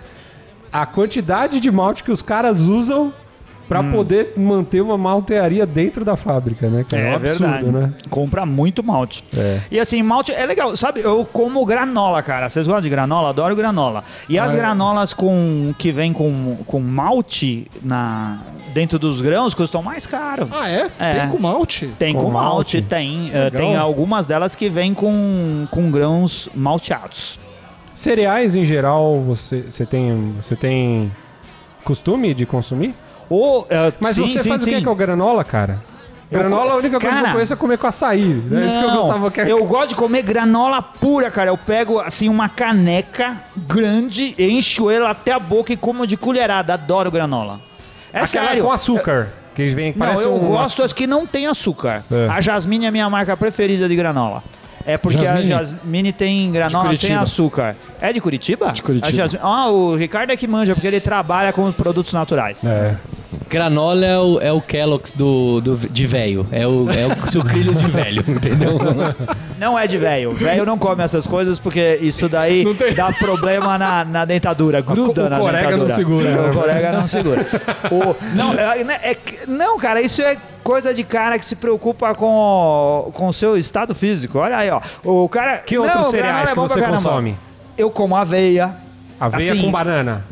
[0.72, 3.12] a quantidade de malte que os caras usam
[3.68, 3.92] pra Hum.
[3.92, 6.84] poder manter uma maltearia dentro da fábrica, né?
[6.88, 7.02] cara?
[7.02, 7.70] É, um absurdo, verdade.
[7.72, 7.92] né?
[8.10, 9.24] Compra muito malte.
[9.36, 9.60] É.
[9.70, 10.76] E assim, malte é legal.
[10.76, 12.48] Sabe, eu como granola, cara.
[12.50, 13.30] Vocês gostam de granola?
[13.30, 14.04] Adoro granola.
[14.28, 14.56] E Ah, as é.
[14.56, 18.40] granolas com que vem com, com malte na,
[18.74, 20.48] dentro dos grãos custam mais caro.
[20.52, 20.90] Ah, é?
[20.98, 21.14] É.
[21.20, 21.86] Tem com malte?
[21.98, 22.82] Tem com, Com malte, malte?
[22.82, 23.30] tem.
[23.30, 23.50] Legal.
[23.50, 27.38] tem algumas delas que vêm com, com grãos malteados.
[27.94, 31.12] Cereais em geral, você, você tem você tem
[31.84, 32.92] costume de consumir?
[33.28, 34.84] Ou, eh, Mas sim, você sim, faz o que sim.
[34.84, 35.82] com a granola, cara?
[36.30, 38.24] Granola, a única coisa que eu Cara, conheço é comer com açaí.
[38.24, 38.66] Né?
[38.66, 41.50] Isso que eu Não, gostava que eu gosto de comer granola pura, cara.
[41.50, 46.74] Eu pego assim uma caneca grande, encho ela até a boca e como de colherada.
[46.74, 47.60] Adoro granola.
[48.12, 48.64] É Aquela sério.
[48.64, 49.28] com açúcar.
[49.54, 52.02] Que vem, Não, eu um gosto açu- as que não tem açúcar.
[52.10, 52.28] É.
[52.28, 54.42] A Jasmine é a minha marca preferida de granola.
[54.86, 55.52] É porque Jasmine?
[55.52, 57.74] a Jasmine tem granola sem açúcar.
[58.00, 58.72] É de Curitiba?
[58.72, 59.08] De Curitiba.
[59.08, 62.62] A Jasmine- Ah, o Ricardo é que manja, porque ele trabalha com produtos naturais.
[62.64, 62.94] É.
[63.48, 66.46] Granola é o, é o Kellogg's do, do, de velho.
[66.52, 68.78] É o, é o sucrilhos de velho, entendeu?
[69.58, 70.32] Não é de velho.
[70.32, 72.64] Velho não come essas coisas porque isso daí
[72.96, 74.80] dá problema na, na dentadura.
[74.82, 75.88] Gruda o na corega dentadura.
[75.88, 76.48] não segura, Sim, né?
[76.50, 77.46] O corega não segura.
[77.90, 79.16] O- não, é, né, é
[79.46, 84.38] não, cara, isso é coisa de cara que se preocupa com o, seu estado físico.
[84.38, 84.80] Olha aí, ó.
[85.04, 85.58] O cara...
[85.58, 87.38] Que outros cereais é que você consome?
[87.76, 88.74] Eu como aveia.
[89.20, 90.24] Aveia Assim, com banana.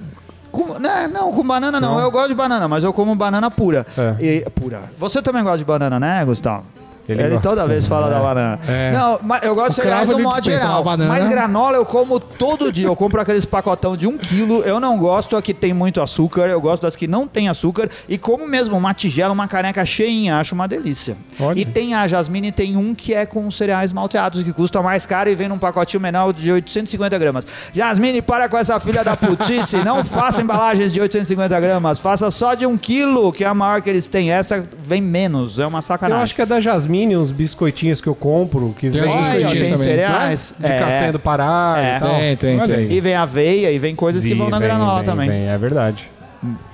[0.51, 1.95] Com- não, não, com banana não.
[1.95, 2.01] Não?
[2.01, 3.87] Eu gosto de banana, mas eu como banana pura.
[3.97, 4.25] É.
[4.25, 4.83] E- pura.
[4.99, 6.65] Você também gosta de banana, né, Gustavo?
[7.09, 8.11] Ele Ele, toda vez fala é.
[8.11, 8.59] da banana.
[8.69, 8.93] É.
[8.93, 10.85] Não, mas eu gosto de cereais no modo geral.
[11.09, 12.87] Mas granola eu como todo dia.
[12.87, 14.63] Eu compro aqueles pacotão de um quilo.
[14.63, 16.43] Eu não gosto a que tem muito açúcar.
[16.43, 17.89] Eu gosto das que não tem açúcar.
[18.09, 20.39] E como mesmo uma tigela, uma caneca cheinha.
[20.39, 21.17] Acho uma delícia.
[21.41, 21.59] Olha.
[21.59, 25.29] E tem a Jasmine, tem um que é com cereais malteados, que custa mais caro
[25.29, 27.47] e vem num pacotinho menor de 850 gramas.
[27.75, 29.79] Jasmine, para com essa filha da putice.
[29.85, 31.99] não faça embalagens de 850 gramas.
[31.99, 34.31] Faça só de um quilo, que é a maior que eles têm.
[34.31, 35.59] Essa vem menos.
[35.59, 36.23] É uma Eu sacanagem.
[36.23, 39.17] acho que a da Jasmine mini, uns biscoitinhos que eu compro, que Tem vem ó,
[39.19, 39.77] biscoitinhos tem também.
[39.79, 40.55] cereais.
[40.59, 40.79] de é.
[40.79, 41.97] castanha do Pará É.
[41.97, 42.11] e tal.
[42.11, 42.93] Tem, tem, tem.
[42.93, 45.29] E vem aveia e vem coisas que Vi, vão na vem, granola vem, também.
[45.29, 46.11] vem, é verdade.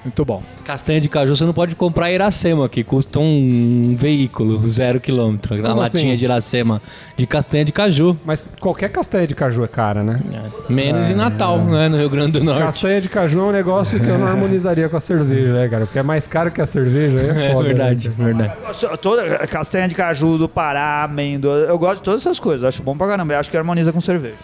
[0.09, 0.43] Muito bom.
[0.65, 5.55] Castanha de caju você não pode comprar Iracema, que custa um veículo, zero quilômetro.
[5.55, 6.17] A Como latinha assim?
[6.17, 6.81] de Iracema
[7.17, 8.17] de castanha de caju.
[8.25, 10.21] Mas qualquer castanha de caju é cara, né?
[10.69, 11.89] Menos em Natal, né?
[11.89, 12.61] No Rio Grande do Norte.
[12.63, 15.85] Castanha de caju é um negócio que eu não harmonizaria com a cerveja, né, cara?
[15.87, 17.69] Porque é mais caro que a cerveja, é É foda.
[17.69, 18.15] verdade, né?
[18.25, 18.53] verdade.
[18.73, 21.53] Só- Toda castanha de caju, do Pará, amêndoa.
[21.69, 22.65] Eu gosto de todas essas coisas.
[22.65, 23.35] Acho bom pra caramba.
[23.35, 24.37] Eu acho que harmoniza com cerveja.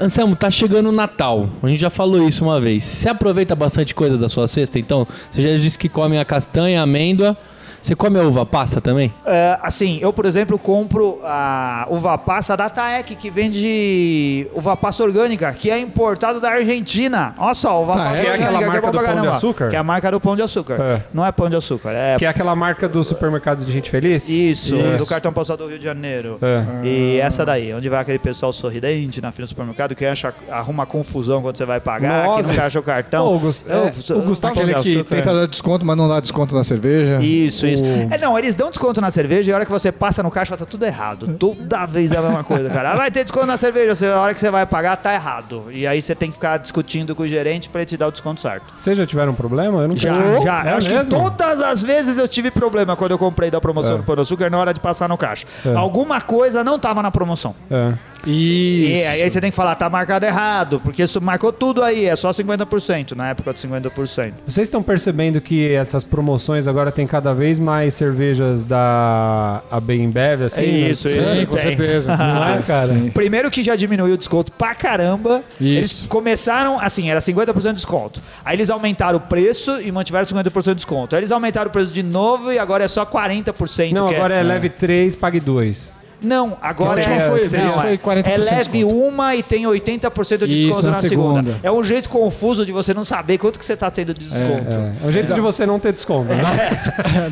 [0.00, 1.48] Anselmo, tá chegando o Natal.
[1.62, 2.84] A gente já falou isso uma vez.
[2.84, 5.06] Você aproveita bastante coisa da sua cesta, então?
[5.30, 7.36] Você já disse que come a castanha, a amêndoa.
[7.82, 9.12] Você come a uva passa também?
[9.26, 15.02] É, assim, eu, por exemplo, compro a uva passa da Taek, que vende uva passa
[15.02, 17.34] orgânica, que é importado da Argentina.
[17.36, 18.04] Olha só, uva Taek?
[18.08, 19.28] passa Que é orgânica, aquela que marca do Pão de.
[19.28, 19.68] Açúcar?
[19.70, 20.74] Que é a marca do pão de açúcar.
[20.80, 21.02] É.
[21.12, 24.28] Não é pão de açúcar, é Que é aquela marca dos supermercados de gente feliz?
[24.28, 24.96] isso, Isso.
[24.98, 26.38] do cartão postal do Rio de Janeiro.
[26.40, 26.86] É.
[26.86, 30.86] E essa daí, onde vai aquele pessoal sorridente na fila do supermercado que acha, arruma
[30.86, 32.54] confusão quando você vai pagar, que Nossa.
[32.60, 33.26] não acha o cartão.
[33.26, 36.20] Pô, o Gus- Eu- é, o Gustavo Aquele que tenta dar desconto, mas não dá
[36.20, 37.20] desconto na cerveja.
[37.22, 37.84] Isso, isso.
[37.84, 40.30] O- É, não, eles dão desconto na cerveja e a hora que você passa no
[40.30, 41.26] caixa tá tudo errado.
[41.38, 42.92] Toda vez é a mesma coisa, cara.
[42.92, 45.64] Ah, vai ter desconto na cerveja, você- a hora que você vai pagar tá errado.
[45.70, 48.12] E aí você tem que ficar discutindo com o gerente pra ele te dar o
[48.12, 48.72] desconto certo.
[48.78, 49.82] Vocês já tiveram problema?
[49.82, 50.42] Eu não Já, tenho.
[50.42, 50.64] já.
[50.66, 51.04] É Eu acho mesmo?
[51.04, 53.98] que todas as vezes eu tive problema quando eu comprei da promoção É.
[53.98, 55.46] do Pão de Açúcar na hora de passar no caixa.
[55.64, 55.74] É.
[55.74, 57.54] Alguma coisa não tava na promoção.
[57.70, 57.92] É.
[58.26, 59.08] E Isso.
[59.08, 62.30] aí você tem que falar, tá marcado errado, porque isso marcou tudo aí, é só
[62.30, 64.32] 50%, na época de 50%.
[64.46, 70.44] Vocês estão percebendo que essas promoções agora tem cada vez mais cervejas da a Bembev,
[70.44, 70.62] assim?
[70.62, 70.90] É né?
[70.90, 71.46] isso, Sim, isso.
[71.46, 71.64] com tem.
[71.64, 72.16] certeza.
[72.16, 72.86] com é, certeza, cara?
[72.86, 73.10] sim.
[73.10, 75.42] Primeiro que já diminuiu o desconto pra caramba.
[75.60, 76.08] Eles Isso.
[76.08, 78.22] começaram assim, era 50% de desconto.
[78.44, 81.14] Aí eles aumentaram o preço e mantiveram 50% de desconto.
[81.14, 83.92] Aí eles aumentaram o preço de novo e agora é só 40%.
[83.92, 84.42] Não, que agora é, é...
[84.42, 86.01] leve 3, pague 2.
[86.22, 90.46] Não, agora é, foi- não, esse é- foi 40% é leve uma e tem 80%
[90.46, 91.42] de Isso, desconto na na, segunda.
[91.50, 91.60] segunda.
[91.62, 94.70] É um jeito confuso de você não saber quanto que você tá tendo de desconto.
[94.70, 96.28] É, é um jeito de você não ter desconto.
[96.32, 96.42] Né?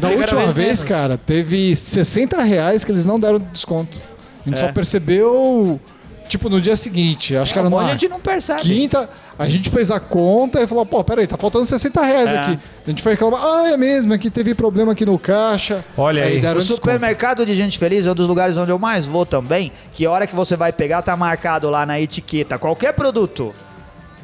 [0.01, 0.83] Da Cada última vez menos.
[0.83, 3.99] cara, teve 60 reais que eles não deram desconto.
[4.45, 4.67] A gente É.
[4.67, 5.79] só percebeu,
[6.29, 7.37] tipo, no dia seguinte.
[7.37, 8.61] Acho que era Um na de gente não percebe.
[8.63, 9.09] quinta.
[9.43, 12.39] A gente fez a conta e falou, pô, peraí, tá faltando 60 reais É.
[12.39, 12.59] aqui.
[12.87, 15.83] A gente foi reclamar, ah, é mesmo, é que teve problema aqui no caixa.
[15.97, 16.39] Olha aí.
[16.41, 16.77] deram O desconto.
[16.83, 19.73] supermercado de gente feliz é um dos lugares onde eu mais vou também.
[19.93, 22.59] Que a hora que você vai pegar, tá marcado lá na etiqueta.
[22.59, 23.55] Qualquer produto,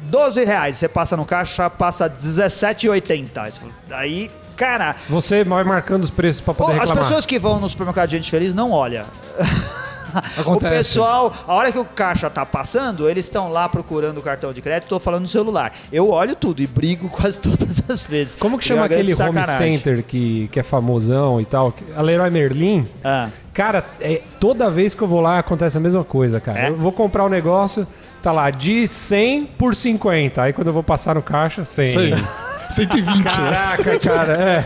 [0.03, 0.77] 12 reais.
[0.77, 3.53] Você passa no caixa, passa 17,80.
[3.89, 7.03] Aí, cara, Você vai marcando os preços pra pô, poder as reclamar.
[7.05, 9.05] pessoas que vão no supermercado de gente feliz não olham.
[10.37, 10.67] Acontece.
[10.67, 14.53] O pessoal, a hora que o caixa tá passando, eles estão lá procurando o cartão
[14.53, 15.71] de crédito, tô falando no celular.
[15.91, 18.35] Eu olho tudo e brigo quase todas as vezes.
[18.35, 21.73] Como que é chama aquele home center que, que é famosão e tal?
[21.95, 22.87] A Leroy Merlin?
[23.03, 23.29] Ah.
[23.53, 26.59] Cara, é, toda vez que eu vou lá acontece a mesma coisa, cara.
[26.59, 26.69] É?
[26.69, 27.87] Eu vou comprar um negócio,
[28.21, 30.41] tá lá, de 100 por 50.
[30.41, 31.87] Aí quando eu vou passar no caixa, 100.
[31.87, 32.11] Sim.
[32.69, 33.17] 120.
[33.17, 33.23] Né?
[33.23, 33.99] Caraca, né?
[33.99, 34.65] cara, é.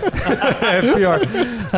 [0.77, 1.19] É pior.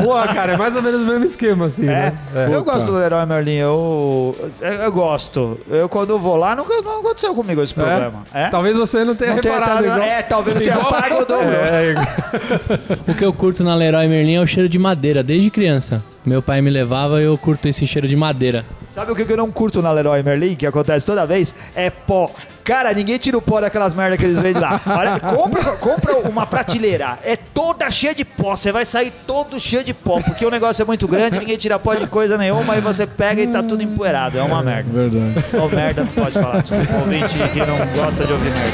[0.04, 1.84] Boa, cara, é mais ou menos o mesmo esquema, assim.
[1.84, 1.88] É.
[1.88, 2.20] Né?
[2.36, 2.56] É.
[2.56, 5.60] Eu gosto do Leroy Merlin, eu, eu, eu, gosto.
[5.70, 7.76] Eu, quando vou lá, nunca, não aconteceu comigo esse é?
[7.76, 8.24] problema.
[8.34, 8.50] É?
[8.50, 9.82] Talvez você não tenha não reparado.
[9.82, 10.08] Tenha igual...
[10.08, 11.54] É, talvez tenha reparado o dobro.
[11.54, 13.12] É, é.
[13.12, 16.04] o que eu curto na Leroy Merlin é o cheiro de madeira, desde criança.
[16.26, 18.66] Meu pai me levava e eu curto esse cheiro de madeira.
[18.90, 21.54] Sabe o que eu não curto na Leroy Merlin, que acontece toda vez?
[21.76, 22.32] É pó.
[22.64, 24.80] Cara, ninguém tira o pó daquelas merdas que eles vendem lá.
[24.88, 28.56] Olha, compra, compra uma prateleira, é toda cheia de pó.
[28.56, 31.78] Você vai sair todo cheio de pó, porque o negócio é muito grande, ninguém tira
[31.78, 34.38] pó de coisa nenhuma, aí você pega e tá tudo empoeirado.
[34.38, 34.90] É uma merda.
[34.92, 35.46] Verdade.
[35.54, 36.62] Ou merda, não pode falar.
[36.62, 38.74] Desculpa, ouvinte que não gosta de ouvir merda.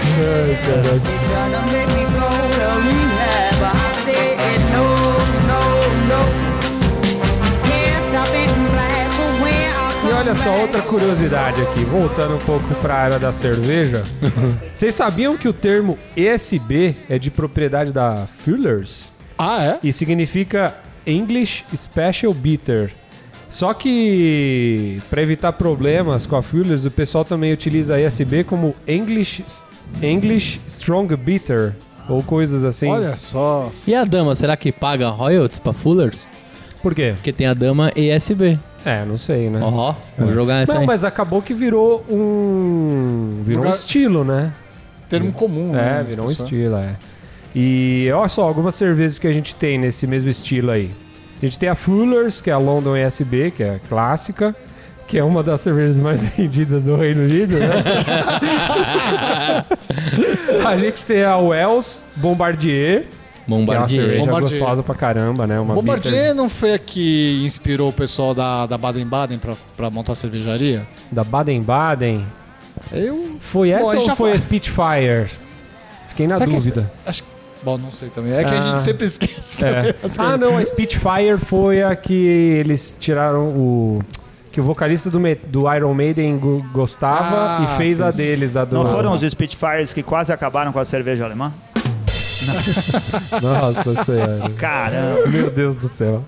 [1.69, 2.28] They try
[10.29, 14.03] olha só, outra curiosidade aqui, voltando um pouco para a área da cerveja.
[14.71, 19.79] Vocês sabiam que o termo ESB é de propriedade da Fuller's Ah, é?
[19.81, 22.91] e significa English Special Bitter?
[23.49, 29.43] Só que, para evitar problemas com a Fuller's, o pessoal também utiliza ESB como English,
[29.99, 31.73] English Strong Bitter
[32.07, 32.87] ou coisas assim.
[32.87, 33.71] Olha só.
[33.87, 36.27] E a dama, será que paga royalties pra Fullers?
[36.83, 37.13] Por quê?
[37.15, 38.59] Porque tem a dama ESB.
[38.85, 39.59] É, não sei, né?
[39.61, 40.87] Ó, vou jogar essa Não, aí.
[40.87, 43.41] mas acabou que virou um.
[43.43, 44.53] Virou um Lugar- estilo, né?
[45.09, 46.05] Termo comum, É, né?
[46.07, 46.95] virou um estilo, é.
[47.55, 50.91] E olha só, algumas cervejas que a gente tem nesse mesmo estilo aí.
[51.41, 54.55] A gente tem a Fuller's, que é a London ESB, que é clássica,
[55.07, 57.67] que é uma das cervejas mais vendidas do Reino Unido, né?
[60.65, 63.07] a gente tem a Wells Bombardier,
[63.49, 64.01] Que é uma Bombardier.
[64.05, 64.59] cerveja Bombardier.
[64.59, 65.59] gostosa pra caramba, né?
[65.59, 69.89] Uma Bombardier bitter não foi a que inspirou o pessoal da, da Baden-Baden pra, pra
[69.89, 70.83] montar a cervejaria?
[71.11, 72.25] da Baden-Baden.
[72.91, 73.37] Eu.
[73.41, 75.29] Foi Bom, essa a gente ou foi a Spitfire?
[76.07, 76.91] Fiquei na Será que é dúvida.
[77.05, 77.29] Acho que.
[77.61, 78.31] Bom, não sei também.
[78.33, 78.61] É que a Ah.
[78.71, 79.63] gente sempre esquece.
[79.65, 79.93] É.
[80.17, 84.01] Ah, não, a Spitfire foi a que eles tiraram o.
[84.51, 88.65] Que o vocalista do, do Iron Maiden go- gostava Ah, e fez a deles, a
[88.65, 88.75] do.
[88.75, 91.53] Não foram os Spitfires que quase acabaram com a cerveja alemã?
[93.41, 94.49] Nossa senhora.
[94.57, 95.27] Caramba.
[95.27, 96.23] Meu Deus do céu.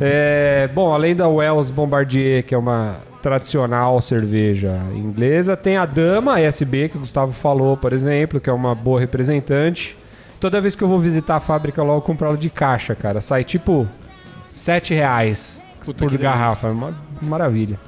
[0.00, 6.40] É, bom, além da Wells Bombardier, que é uma tradicional cerveja inglesa, tem a Dama
[6.40, 9.96] SB, que o Gustavo falou, por exemplo, que é uma boa representante.
[10.40, 13.20] Toda vez que eu vou visitar a fábrica lá, eu compro ela de caixa, cara.
[13.20, 13.88] Sai tipo
[14.52, 16.68] 7 reais Puta por garrafa.
[16.68, 17.78] É uma maravilha.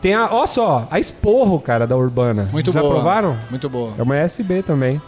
[0.00, 2.48] Tem a, ó só, a Esporro, cara, da Urbana.
[2.50, 2.94] Muito Já boa.
[2.94, 3.38] provaram?
[3.48, 3.94] Muito boa.
[3.96, 5.00] É uma SB também.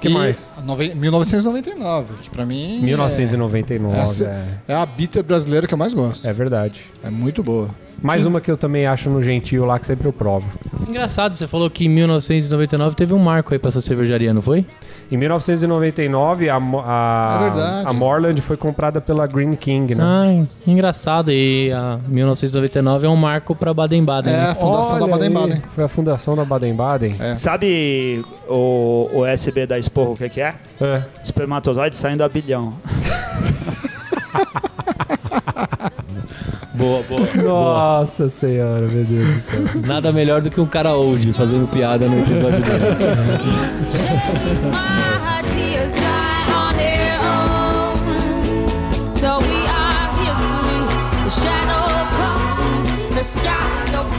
[0.00, 0.46] Que E mais?
[0.56, 2.80] a nove- 1999, que pra mim.
[2.80, 6.26] 1999, Essa- é, É a bitter brasileira que eu mais gosto.
[6.26, 6.80] é verdade.
[7.02, 7.68] É muito boa.
[8.02, 10.46] Mais uma que eu também acho no Gentil lá, que sempre eu provo.
[10.88, 14.64] Engraçado, você falou que em 1999 teve um marco aí pra essa cervejaria, não foi?
[15.10, 20.04] Em 1999, a, a, É a Morland foi comprada pela Green King, né?
[20.04, 21.32] Ah, engraçado.
[21.32, 24.32] E a 1999 é um marco pra Baden-Baden.
[24.32, 24.50] É né?
[24.50, 25.62] a fundação Olha da Baden-Baden.
[25.74, 27.16] Foi a fundação da Baden-Baden.
[27.18, 27.34] É.
[27.34, 30.54] Sabe o, o SB da Esporro, o que, que é?
[30.80, 31.02] É.
[31.24, 32.74] Espermatozoide saindo a bilhão.
[36.78, 37.28] Boa, boa.
[37.42, 39.82] Nossa senhora, meu Deus do céu.
[39.84, 42.84] Nada melhor do que um cara old fazendo piada no episódio dele.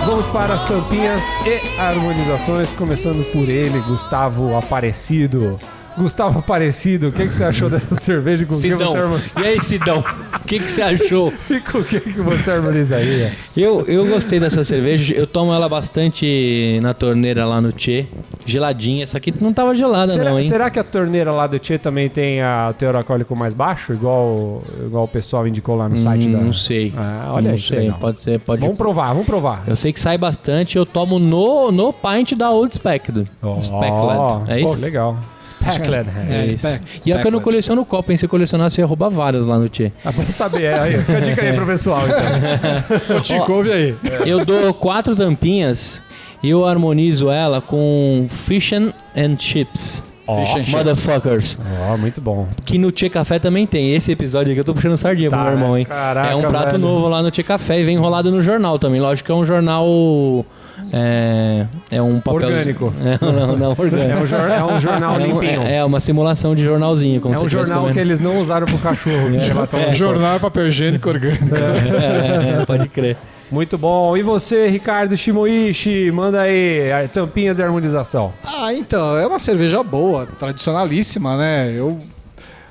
[0.06, 5.58] Vamos para as tampinhas e harmonizações, começando por ele, Gustavo Aparecido.
[5.99, 8.45] Gustavo Aparecido, o que, que você achou dessa cerveja?
[8.45, 8.91] Com que Sidão.
[8.91, 9.99] você harmo- E aí, Sidão?
[10.35, 11.31] O que, que você achou?
[11.49, 13.33] E com o que, que você harmonizaria?
[13.55, 15.13] Eu, eu gostei dessa cerveja.
[15.13, 18.05] Eu tomo ela bastante na torneira lá no Tchê.
[18.45, 19.03] Geladinha.
[19.03, 20.47] Essa aqui não tava gelada, Será, não, hein?
[20.47, 24.63] será que a torneira lá do Tchê também tem a teor alcoólico mais baixo, igual,
[24.85, 26.38] igual o pessoal indicou lá no site Hum, da...
[26.39, 26.93] Não sei.
[26.97, 27.79] Ah, olha não aí, que sei.
[27.79, 27.97] legal.
[27.99, 29.63] Pode ser, pode Vamos provar, vamos provar.
[29.67, 30.77] Eu sei que sai bastante.
[30.77, 33.29] Eu tomo no, no pint da Old Speckled.
[33.62, 34.49] Speckled.
[34.51, 34.73] É isso?
[34.75, 35.17] Pô, legal.
[35.43, 36.10] Speckled.
[36.30, 38.17] É, É E é que eu não coleciono copo, hein?
[38.17, 39.91] Se eu colecionar, você ia roubar várias lá no Tchê.
[40.04, 40.63] Ah, vamos saber.
[40.63, 43.21] É, aí, fica a dica aí pro pessoal, então.
[43.21, 43.95] Tico, ouve aí.
[44.25, 46.02] Eu dou quatro tampinhas
[46.43, 50.04] e eu harmonizo ela com Fish and Chips.
[50.35, 50.69] Fish and chips.
[50.71, 51.57] Motherfuckers.
[51.91, 52.47] Ó, muito bom.
[52.65, 53.93] Que no Tchê Café também tem.
[53.95, 55.85] Esse episódio aqui eu tô puxando sardinha Tá, pro meu irmão, hein?
[55.85, 56.79] caraca, é um prato velho.
[56.79, 58.99] novo lá no Tchê Café e vem enrolado no jornal também.
[59.01, 60.45] Lógico que é um jornal.
[60.93, 62.47] É, é um papel.
[62.49, 62.93] Orgânico.
[63.03, 63.97] É, não, não, orgânico.
[64.11, 65.61] É um, jor- é um jornal É, um- limpinho.
[65.61, 68.77] é- é uma simulação de jornalzinho, como É um jornal que eles não usaram pro
[68.77, 69.39] cachorro.
[69.41, 69.77] chama Tom.
[69.93, 71.43] Jornal é papel higiênico orgânico.
[71.53, 73.17] É, pode crer.
[73.51, 74.15] Muito bom.
[74.15, 76.12] E você, Ricardo Shimoishi?
[76.12, 78.31] Manda aí tampinhas e harmonização.
[78.43, 81.73] Ah, então, é uma cerveja boa, tradicionalíssima, né?
[81.75, 82.01] Eu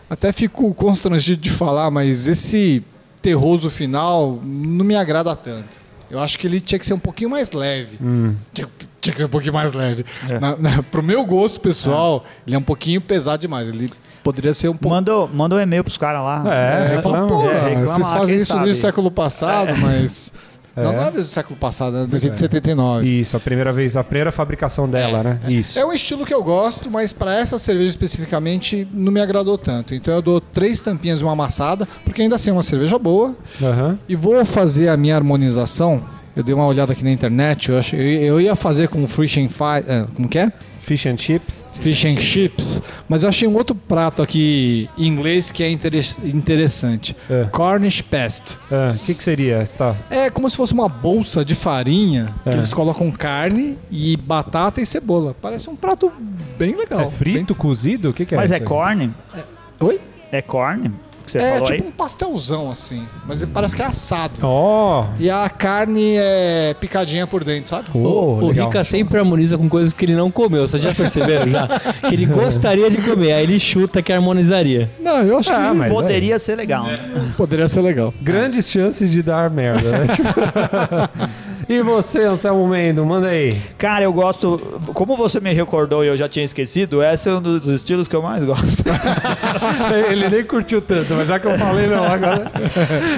[0.08, 2.84] até fico constrangido de falar, mas esse
[3.20, 5.78] terroso final não me agrada tanto.
[6.10, 7.98] Eu acho que ele tinha que ser um pouquinho mais leve.
[8.54, 8.66] Tinha,
[9.00, 10.04] tinha que ser um pouquinho mais leve.
[10.40, 13.68] Na- na- pro meu gosto pessoal, ele é um pouquinho pesado demais.
[13.68, 13.90] Ele
[14.24, 14.94] poderia ser um pouco.
[14.94, 16.44] Manda, manda um e-mail pros caras lá.
[16.46, 17.26] É, É, eu falo, reclama.
[17.26, 18.62] pô, É, reclama vocês fazem isso sabe?
[18.64, 20.32] desde o século passado, mas.
[20.76, 20.96] Não, É.
[20.96, 23.06] não é desde o século passado, é daqui de 79.
[23.20, 25.40] Isso, a primeira vez, a primeira fabricação dela, né?
[25.48, 25.78] Isso.
[25.78, 29.94] É um estilo que eu gosto, mas para essa cerveja especificamente não me agradou tanto.
[29.94, 33.34] Então eu dou três tampinhas e uma amassada, porque ainda assim é uma cerveja boa.
[33.62, 33.98] Aham.
[34.08, 36.02] E vou fazer a minha harmonização.
[36.36, 39.48] Eu dei uma olhada aqui na internet, eu, achei, eu ia fazer com fish and
[39.48, 40.52] fi, é, como que é?
[40.88, 41.68] Fish and chips.
[41.80, 46.16] Fish and chips, mas eu achei um outro prato aqui em inglês que é interes-
[46.24, 47.14] interessante.
[47.28, 47.44] É.
[47.44, 48.54] Cornish Pest.
[48.72, 49.62] Ah, O que, que seria?
[49.76, 49.94] Tá...
[50.08, 52.52] É como se fosse uma bolsa de farinha que É.
[52.54, 55.36] eles colocam carne e batata e cebola.
[55.42, 56.10] Parece um prato
[56.58, 57.00] bem legal.
[57.02, 58.08] É frito, cozido?
[58.08, 59.08] O que, que é Mas isso é corn?
[59.34, 59.44] Bem-
[59.80, 60.00] Oi?
[60.32, 60.90] É corn?
[61.28, 61.88] Que você é falou tipo aí?
[61.88, 64.34] um pastelzão assim, mas parece que é assado.
[64.42, 67.88] Ó, E a carne é picadinha por dentro, sabe?
[67.94, 68.50] oh, o o.
[68.50, 70.66] Rica sempre harmoniza com coisas que ele não comeu.
[70.66, 71.68] Vocês já perceberam já?
[72.08, 74.90] Que ele gostaria de comer, aí ele chuta que harmonizaria.
[75.00, 76.84] Não, eu acho Ah, que mas Poderia ser legal.
[76.84, 76.96] né?
[77.36, 78.12] poderia ser legal.
[78.20, 80.06] Grandes chances de dar merda, né?
[81.68, 83.60] E você, Anselmo Mendo, manda aí.
[83.76, 84.58] Cara, eu gosto.
[84.94, 88.16] Como você me recordou e eu já tinha esquecido, esse é um dos estilos que
[88.16, 88.82] eu mais gosto.
[90.10, 92.50] Ele nem curtiu tanto, mas já que eu falei, não, agora.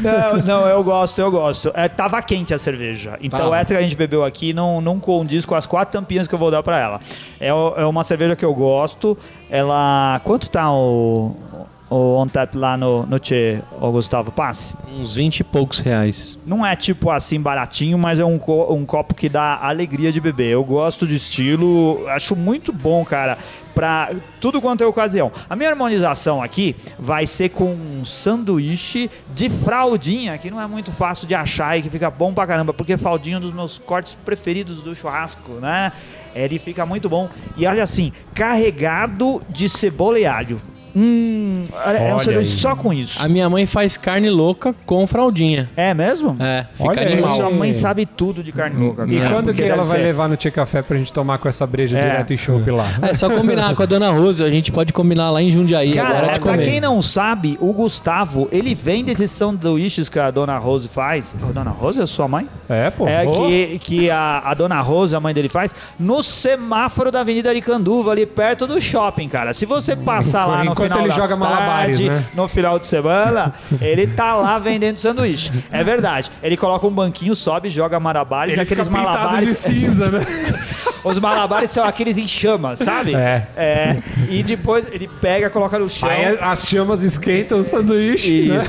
[0.02, 1.70] não, não, eu gosto, eu gosto.
[1.74, 3.16] É, tava quente a cerveja.
[3.22, 6.34] Então essa que a gente bebeu aqui não, não condiz com as quatro tampinhas que
[6.34, 7.00] eu vou dar pra ela.
[7.40, 9.16] É, é uma cerveja que eu gosto.
[9.48, 10.20] Ela.
[10.24, 11.36] Quanto tá o.
[11.90, 14.74] o on tap lá no, no Tchê, ô Gustavo Passe?
[14.88, 16.38] Uns 20 e poucos reais.
[16.46, 20.20] Não é tipo assim baratinho, mas é um, co- um copo que dá alegria de
[20.20, 20.52] beber.
[20.52, 23.36] Eu gosto de estilo, acho muito bom, cara,
[23.74, 25.32] pra tudo quanto é ocasião.
[25.48, 30.92] A minha harmonização aqui vai ser com um sanduíche de fraldinha, que não é muito
[30.92, 33.78] fácil de achar e que fica bom pra caramba, porque fraldinha é um dos meus
[33.78, 35.90] cortes preferidos do churrasco, né?
[36.34, 37.28] Ele fica muito bom.
[37.56, 40.60] E olha assim, carregado de cebola e alho.
[40.94, 42.44] Hum, é um Olha sanduíche aí.
[42.46, 43.22] só com isso.
[43.22, 45.68] A minha mãe faz carne louca com fraldinha.
[45.76, 46.36] É mesmo?
[46.40, 47.12] É, fica Olha aí.
[47.12, 47.34] animal.
[47.34, 49.04] Sua mãe sabe tudo de carne louca.
[49.08, 51.12] E cara, quando porque que ela deve vai ser- levar no Tia Café pra gente
[51.12, 52.02] tomar com essa breja É.
[52.10, 52.86] direto em chopp lá?
[53.02, 54.44] É só combinar com a Dona Rosa.
[54.44, 56.64] A gente pode combinar lá em Jundiaí Cara, agora é, de pra comer.
[56.64, 61.36] quem não sabe, o Gustavo, ele vende esses sanduíches que a Dona Rose faz.
[61.48, 62.48] A Dona Rose é sua mãe?
[62.68, 63.06] É, pô.
[63.06, 67.20] É, Ô, que, que a, a Dona Rose, a mãe dele, faz no semáforo da
[67.20, 69.52] Avenida Aricanduva, ali perto do shopping, cara.
[69.54, 72.24] Se você passar lá no Enquanto ele joga malabares, né?
[72.34, 75.52] no final de semana, ele tá lá vendendo sanduíche.
[75.70, 76.30] É verdade.
[76.42, 79.48] Ele coloca um banquinho, sobe, joga malabares, Ele aqueles malabares...
[79.48, 80.26] de cinza, né?
[81.02, 83.14] Os malabares são aqueles em chamas, sabe?
[83.14, 83.98] É.
[84.28, 86.08] E depois ele pega, coloca no chão.
[86.08, 88.60] Aí as chamas esquentam o sanduíche, né?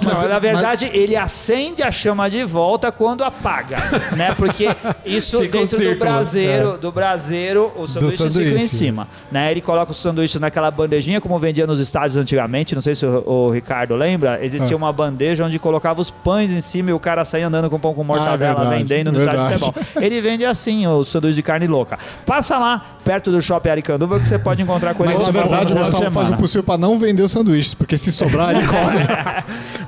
[0.00, 0.08] Isso.
[0.08, 3.76] Não, Mas- na verdade, ele acende a chama de volta quando apaga,
[4.16, 4.34] né?
[4.36, 4.68] Porque
[5.04, 6.78] isso Fica um dentro do círculo, braseiro, é.
[6.78, 8.64] do braseiro, o sanduíche, fica sanduíche.
[8.64, 9.50] em cima, né?
[9.50, 13.22] Ele coloca o sanduíche naquela bandejinha como vendia nos estádios antigamente, não sei se o,
[13.26, 14.78] o Ricardo lembra, existia Ah.
[14.78, 17.94] uma bandeja onde colocava os pães em cima e o cara saía andando com pão
[17.94, 19.72] com mortadela Ah, verdade, vendendo no estádio de verdade.
[19.82, 20.02] futebol.
[20.02, 21.98] Ele vende assim, o sanduíche de carne louca.
[22.24, 25.72] Passa lá, perto do Shopping Aricanduva, que você pode encontrar com ele Mas na verdade
[25.72, 28.98] o Gustavo faz o possível pra não vender os sanduíches, porque se sobrar ele come.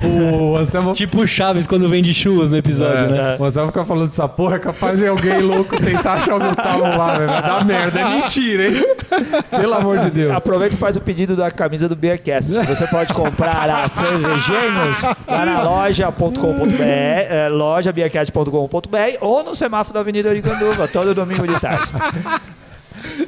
[0.03, 0.93] O Anselmo...
[1.01, 3.37] Tipo o Chaves quando vende churros no episódio, É, né?
[3.39, 6.81] O Anselmo fica falando dessa porra, é capaz de alguém louco tentar achar o Gustavo
[6.81, 7.29] lá, velho.
[7.29, 7.99] Vai dar merda.
[7.99, 8.75] É mentira, hein?
[9.49, 10.33] Pelo amor de Deus.
[10.33, 12.51] Aproveita e faz o pedido da camisa do Beercast.
[12.51, 20.29] Você pode comprar a cervejinhos lá na loja.com.br, é, lojabeercast.com.br ou no semáforo da Avenida
[20.29, 21.89] Aricanduva, todo domingo de tarde.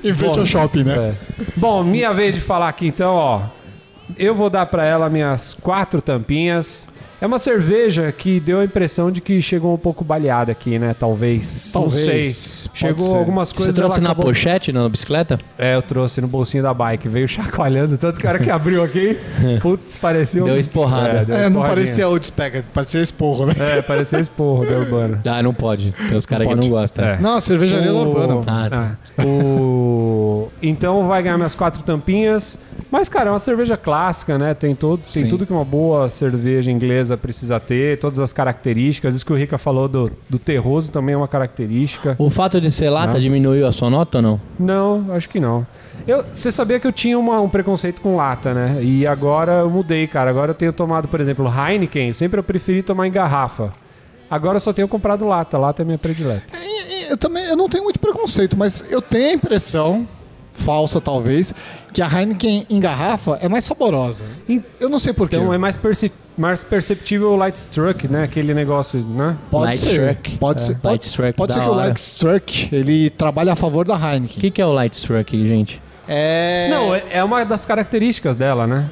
[0.03, 1.15] Em frente ao shopping, né?
[1.39, 1.43] É.
[1.57, 3.41] Bom, minha vez de falar aqui então, ó.
[4.17, 6.87] Eu vou dar pra ela minhas quatro tampinhas.
[7.23, 10.93] É uma cerveja que deu a impressão de que chegou um pouco baleada aqui, né?
[10.99, 11.69] Talvez.
[11.71, 11.95] Talvez.
[11.95, 12.69] Não sei.
[12.69, 13.15] Pode Chegou ser.
[13.17, 13.75] algumas Você coisas.
[13.75, 15.37] trouxe ela na acabou- pochete, na bicicleta?
[15.57, 17.07] É, eu trouxe no bolsinho da bike.
[17.07, 17.97] Veio chacoalhando.
[17.97, 19.17] Tanto cara que abriu aqui.
[19.61, 20.47] Putz, parecia um...
[20.47, 21.23] Deu esporrada.
[21.23, 23.53] deu É, não parecia old spec, parecia esporro, né?
[23.57, 25.21] É, parecia esporro da Urbana.
[25.25, 25.93] Ah, não pode.
[26.09, 27.05] Tem os caras que não gostam.
[27.05, 27.17] É.
[27.21, 28.41] Não, a cervejaria da O- Urbana.
[28.45, 28.97] Ah, tá.
[29.17, 30.49] Ah, o...
[30.61, 32.59] Então vai ganhar minhas quatro tampinhas.
[32.91, 34.53] Mas, cara, é uma cerveja clássica, né?
[34.53, 35.29] Tem, todo, tem Sim.
[35.29, 39.15] tudo que uma boa cerveja inglesa precisa ter, todas as características.
[39.15, 42.15] Isso que o Rica falou do, do terroso também é uma característica.
[42.19, 43.19] O fato de ser lata Não.
[43.19, 44.41] diminuiu a sua nota ou não?
[44.59, 45.65] Não, acho que não.
[46.07, 48.79] Eu, você sabia que eu tinha uma- um preconceito com lata, né?
[48.81, 50.29] E agora eu mudei, cara.
[50.29, 52.11] Agora eu tenho tomado, por exemplo, Heineken.
[52.13, 53.71] Sempre eu preferi tomar em garrafa.
[54.29, 55.57] Agora eu só tenho comprado lata.
[55.57, 56.43] Lata é minha predileta.
[56.57, 60.07] E- e Eu também eu não tenho muito preconceito, mas eu tenho a impressão,
[60.51, 61.53] falsa talvez,
[61.93, 64.25] que a Heineken em garrafa é mais saborosa.
[64.79, 65.35] Eu não sei porquê.
[65.35, 68.23] Então é mais, perce- mais perceptível o Light Struck, né?
[68.23, 69.37] Aquele negócio, né?
[69.51, 69.89] Pode Light ser.
[69.99, 70.37] Struck.
[70.37, 70.65] Pode É.
[70.65, 70.73] ser.
[70.75, 71.81] Pode, Light Struck, pode ser que o hora.
[71.87, 74.39] Light Struck ele trabalhe a favor da O Heineken.
[74.41, 75.81] que, que é o Light Struck, gente?
[76.07, 76.67] É.
[76.69, 78.89] Não, é- é uma das características dela, né?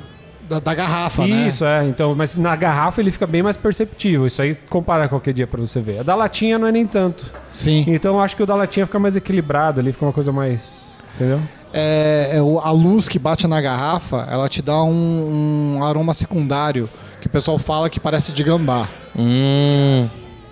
[0.50, 1.48] da, da garrafa, né?
[1.48, 1.88] Isso, é.
[1.88, 4.28] Então, mas na garrafa ele fica bem mais perceptível.
[4.28, 6.00] Isso aí compara qualquer dia pra você ver.
[6.00, 7.26] A da latinha não é nem tanto.
[7.50, 7.86] Sim.
[7.88, 10.74] Então eu acho que o da latinha fica mais equilibrado ali, fica uma coisa mais.
[11.16, 11.40] Entendeu?
[11.74, 16.14] É, é o- a luz que bate na garrafa, ela te dá um, um aroma
[16.14, 16.90] secundário
[17.22, 18.90] que o pessoal fala que parece de gambá.
[19.18, 20.10] Hum.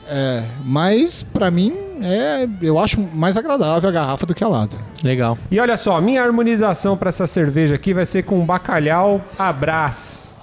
[0.07, 4.77] É, mas pra mim é, eu acho mais agradável a garrafa do que a lata.
[5.03, 5.37] Legal.
[5.51, 10.33] E olha só, minha harmonização pra essa cerveja aqui vai ser com bacalhau Abraz.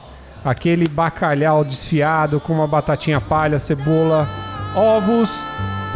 [0.45, 4.29] Aquele bacalhau desfiado com uma batatinha palha, cebola,
[4.77, 5.45] ovos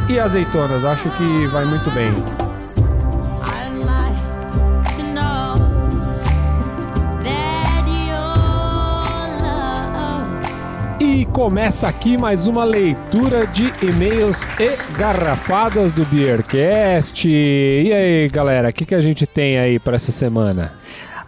[0.09, 0.85] e azeitonas.
[0.85, 2.50] Acho que vai muito bem.
[11.11, 17.29] E começa aqui mais uma leitura de e-mails e garrafadas do Beercast.
[17.29, 20.73] E aí, galera, o que, que a gente tem aí pra essa semana?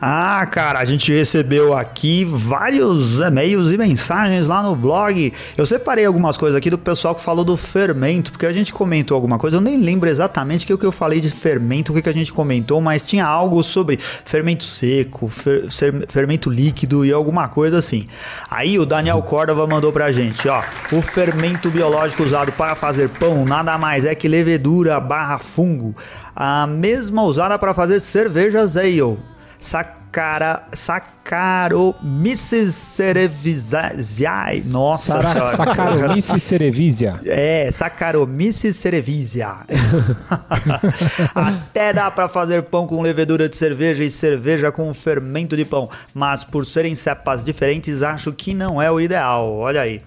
[0.05, 5.33] Ah, cara, a gente recebeu aqui vários e-mails e mensagens lá no blog.
[5.57, 9.15] Eu separei algumas coisas aqui do pessoal que falou do fermento, porque a gente comentou
[9.15, 9.59] alguma coisa.
[9.59, 12.81] Eu nem lembro exatamente o que, eu falei de fermento, o que, a gente comentou,
[12.81, 18.09] mas tinha algo sobre fermento seco, fer- fer- fermento líquido e alguma coisa assim.
[18.51, 20.65] Aí o Daniel Córdova mandou pra gente, ó.
[20.91, 25.95] O fermento biológico usado para fazer pão nada mais é que levedura barra fungo.
[26.35, 29.17] A mesma usada para fazer cervejas ale.
[29.63, 34.63] Sacara, Saccharomyces cerevisiae.
[34.67, 35.57] Nossa Sara- senhora.
[35.57, 37.21] Saccharomyces cerevisia.
[37.25, 39.55] É, Saccharomyces cerevisia.
[41.35, 45.89] Até dá pra fazer pão com levedura de cerveja e cerveja com fermento de pão,
[46.13, 49.51] mas por serem cepas diferentes, acho que não é o ideal.
[49.55, 50.03] Olha aí.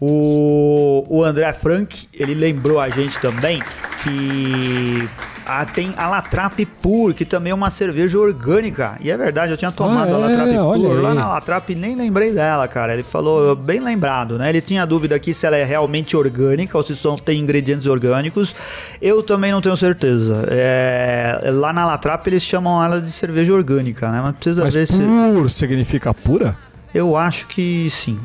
[0.00, 3.62] O, o André Frank, ele lembrou a gente também
[4.02, 5.08] que
[5.46, 8.98] ah, tem a Latrap Pur, que também é uma cerveja orgânica.
[9.00, 10.36] E é verdade, eu tinha tomado Ah, a é?
[10.36, 11.14] Latrap Olha Pur lá aí.
[11.14, 12.92] na Latrap, nem lembrei dela, cara.
[12.94, 14.48] Ele falou, bem lembrado, né?
[14.50, 18.54] Ele tinha dúvida aqui se ela é realmente orgânica ou se só tem ingredientes orgânicos.
[19.00, 20.46] Eu também não tenho certeza.
[20.50, 24.20] É, lá na Latrap eles chamam ela de cerveja orgânica, né?
[24.26, 24.98] Mas precisa Mas ver se.
[24.98, 26.56] pur significa pura?
[26.92, 28.18] Eu acho que sim.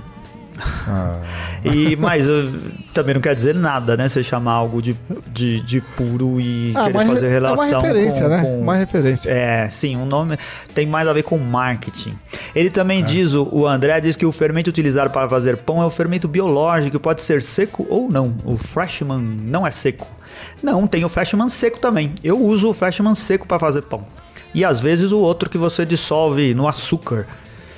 [1.64, 2.52] E, mas eu-
[2.94, 4.08] também não quer dizer nada, né?
[4.10, 4.96] Você chamar algo de,
[5.32, 8.42] de, de puro e Ah, querer fazer re- é relação uma referência, com, né?
[8.42, 9.32] com- Uma referência.
[9.32, 10.38] É, sim, um nome
[10.74, 12.18] tem mais a ver com marketing.
[12.56, 12.72] Ele É.
[12.72, 15.90] também diz, o, o André diz que o fermento utilizado para fazer pão é o
[15.90, 18.34] fermento biológico, que pode ser seco ou não.
[18.44, 20.08] O freshman não é seco.
[20.62, 22.14] Não, tem o freshman seco também.
[22.24, 24.04] Eu uso o freshman seco para fazer pão.
[24.54, 27.26] E às vezes o outro que você dissolve no açúcar.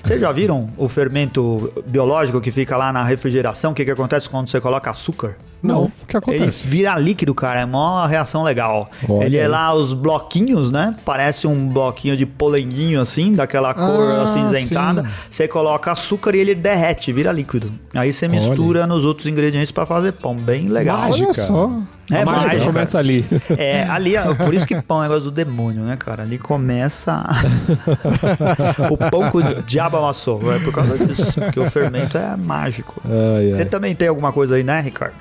[0.04, 3.72] Vocês já viram o fermento biológico que fica lá na refrigeração?
[3.72, 5.38] O que, que acontece quando você coloca açúcar?
[5.62, 6.68] Não, o que Ele acontece?
[6.68, 7.62] vira líquido, cara.
[7.62, 8.89] É uma reação legal.
[9.08, 9.47] Olha ele é aí.
[9.47, 10.93] lá os bloquinhos, né?
[11.06, 15.06] Parece um bloquinho de polenguinho assim, daquela cor Ah, acinzentada.
[15.06, 15.12] sim.
[15.30, 17.72] Você coloca açúcar e ele derrete, vira líquido.
[17.93, 20.36] Aí você mistura nos outros ingredientes pra fazer pão.
[20.36, 20.97] Bem legal.
[20.97, 21.28] Mágica.
[21.28, 21.72] Olha só.
[22.18, 22.66] É a mágica mágica.
[22.66, 23.26] começa ali.
[23.57, 26.24] É, ali, é- por isso que pão é um negócio do demônio, né, cara?
[26.24, 27.24] Ali começa.
[28.89, 30.53] o pão que o diabo amassou.
[30.53, 31.39] É por causa disso.
[31.39, 33.01] Porque o fermento é mágico.
[33.05, 33.53] Ai, ai.
[33.53, 35.16] Você também tem alguma coisa aí, né, Ricardo?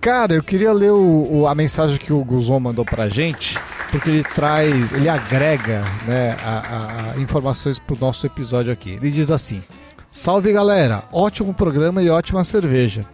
[0.00, 3.58] Cara, eu queria ler o- o- a mensagem que o Guzon mandou pra gente,
[3.90, 6.62] porque ele traz, ele agrega né, a-
[7.10, 8.90] a- a informações pro nosso episódio aqui.
[8.92, 9.62] Ele diz assim:
[10.06, 13.04] Salve galera, ótimo programa e ótima cerveja.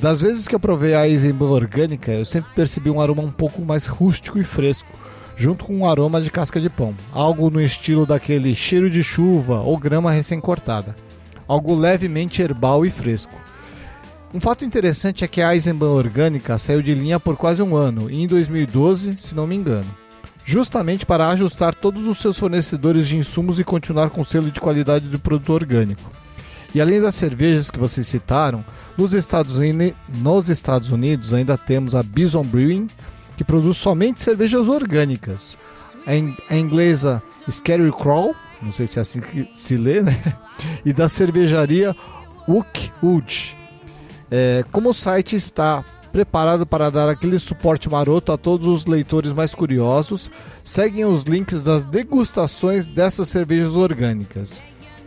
[0.00, 3.62] Das vezes que eu provei a Eisenbahn orgânica, eu sempre percebi um aroma um pouco
[3.62, 4.88] mais rústico e fresco,
[5.36, 9.60] junto com um aroma de casca de pão, algo no estilo daquele cheiro de chuva
[9.60, 10.96] ou grama recém-cortada,
[11.46, 13.34] algo levemente herbal e fresco.
[14.34, 18.10] Um fato interessante é que a Eisenbahn orgânica saiu de linha por quase um ano,
[18.10, 19.86] e em 2012, se não me engano.
[20.44, 24.60] Justamente para ajustar todos os seus fornecedores de insumos e continuar com o selo de
[24.60, 26.10] qualidade do produto orgânico.
[26.74, 28.64] E além das cervejas que vocês citaram,
[28.96, 32.88] nos Estados, Uni- nos Estados Unidos ainda temos a Bison Brewing,
[33.36, 35.58] que produz somente cervejas orgânicas.
[36.06, 40.20] A, in- a inglesa Scary Crawl, não sei se é assim que se lê, né?
[40.84, 41.94] E da cervejaria
[42.48, 43.56] Wood.
[44.30, 49.32] É, como o site está preparado para dar aquele suporte maroto a todos os leitores
[49.32, 54.62] mais curiosos, seguem os links das degustações dessas cervejas orgânicas.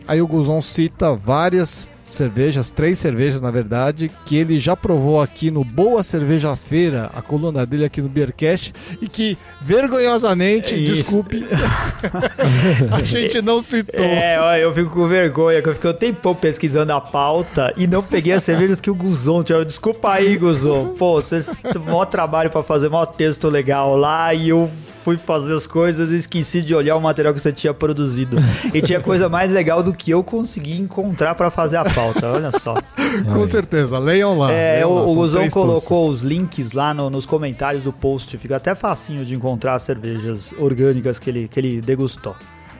[0.07, 5.49] Aí o Guzon cita várias cervejas, três cervejas na verdade, que ele já provou aqui
[5.49, 10.93] no Boa Cerveja Feira, a coluna dele aqui no Beercast, e que vergonhosamente, Isso.
[10.93, 11.45] desculpe,
[12.91, 14.03] a gente não citou.
[14.03, 17.87] É, ó, eu fico com vergonha, que eu fiquei um tempão pesquisando a pauta e
[17.87, 19.65] não peguei as cervejas que o Guzon tinha.
[19.65, 20.89] Desculpa aí, Guzon.
[20.97, 24.69] Pô, vocês maior trabalho pra fazer maior texto legal lá e eu
[25.05, 28.37] fui fazer as coisas e esqueci de olhar o material que você tinha produzido.
[28.73, 32.51] E tinha coisa mais legal do que eu consegui encontrar pra fazer a pauta, olha
[32.59, 32.73] só.
[33.31, 34.51] Com certeza, leiam lá.
[34.51, 36.17] É, leiam o, o são Guzon três colocou posts.
[36.17, 38.35] os links lá no- nos comentários do post.
[38.39, 42.35] Fica até facinho de encontrar as cervejas orgânicas que ele, que ele degustou.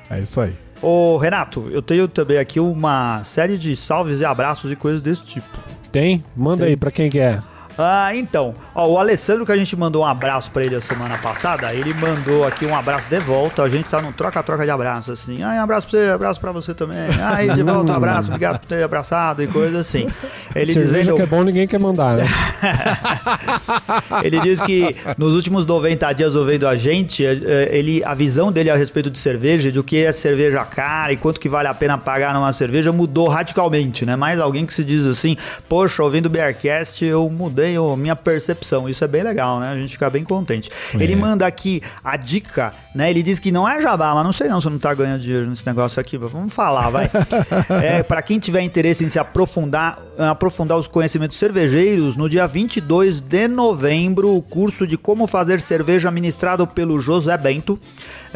[0.10, 0.54] É isso aí.
[0.82, 5.24] Ô, Renato, eu tenho também aqui uma série de salves e abraços e coisas desse
[5.28, 5.48] tipo.
[5.92, 6.24] Tem?
[6.36, 7.40] Manda aí pra quem quer.
[7.78, 11.18] Ah, então, ó, o Alessandro que a gente mandou um abraço pra ele a semana
[11.18, 13.64] passada, ele mandou aqui um abraço de volta.
[13.64, 15.44] A gente tá num troca-troca de abraço, assim.
[15.44, 16.98] Ai, abraço pra você, abraço pra você também.
[17.22, 20.08] Ai, de volta um abraço, obrigado por ter abraçado e coisa assim.
[20.56, 21.16] Ele Cerveja dizendo.
[21.16, 22.26] que é bom, ninguém quer mandar, né?
[24.24, 28.52] Ele diz que nos últimos 90 dias ouvindo a gente, eh, eh, ele, a visão
[28.52, 31.74] dele a respeito de cerveja, do que é cerveja cara e quanto que vale a
[31.74, 34.16] pena pagar numa cerveja mudou radicalmente, né?
[34.16, 35.36] Mais alguém que se diz assim,
[35.68, 38.88] poxa, ouvindo o Bearcast eu mudei a minha percepção.
[38.88, 39.72] Isso é bem legal, né?
[39.72, 40.70] A gente fica bem contente.
[40.94, 43.10] Ele manda aqui a dica, né?
[43.10, 45.48] Ele diz que não é jabá, mas não sei não se não tá ganhando dinheiro
[45.48, 46.18] nesse negócio aqui.
[46.18, 47.10] Vamos falar, vai.
[47.82, 53.22] é, para quem tiver interesse em se aprofundar, aprofundar os conhecimentos cervejeiros, no dia 22
[53.22, 57.80] de novembro, o curso de como fazer cerveja ministrado pelo José Bento.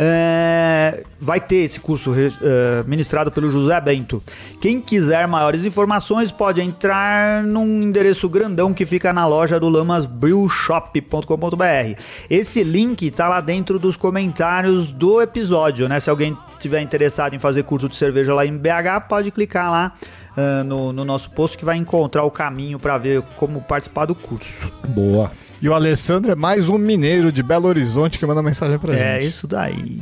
[0.01, 4.23] É, vai ter esse curso é, ministrado pelo José Bento.
[4.61, 11.99] Quem quiser maiores informações pode entrar num endereço grandão que fica na loja do lamasbrewshop.com.br.
[12.30, 15.99] Esse link tá lá dentro dos comentários do episódio, né?
[15.99, 19.93] Se alguém tiver interessado em fazer curso de cerveja lá em BH, pode clicar lá
[20.36, 24.15] ah, no, no nosso post que vai encontrar o caminho para ver como participar do
[24.15, 24.72] curso.
[24.88, 25.32] Boa.
[25.61, 29.22] E o Alessandro é mais um mineiro de Belo Horizonte que manda mensagem pra É
[29.22, 29.30] gente.
[29.30, 30.01] isso daí.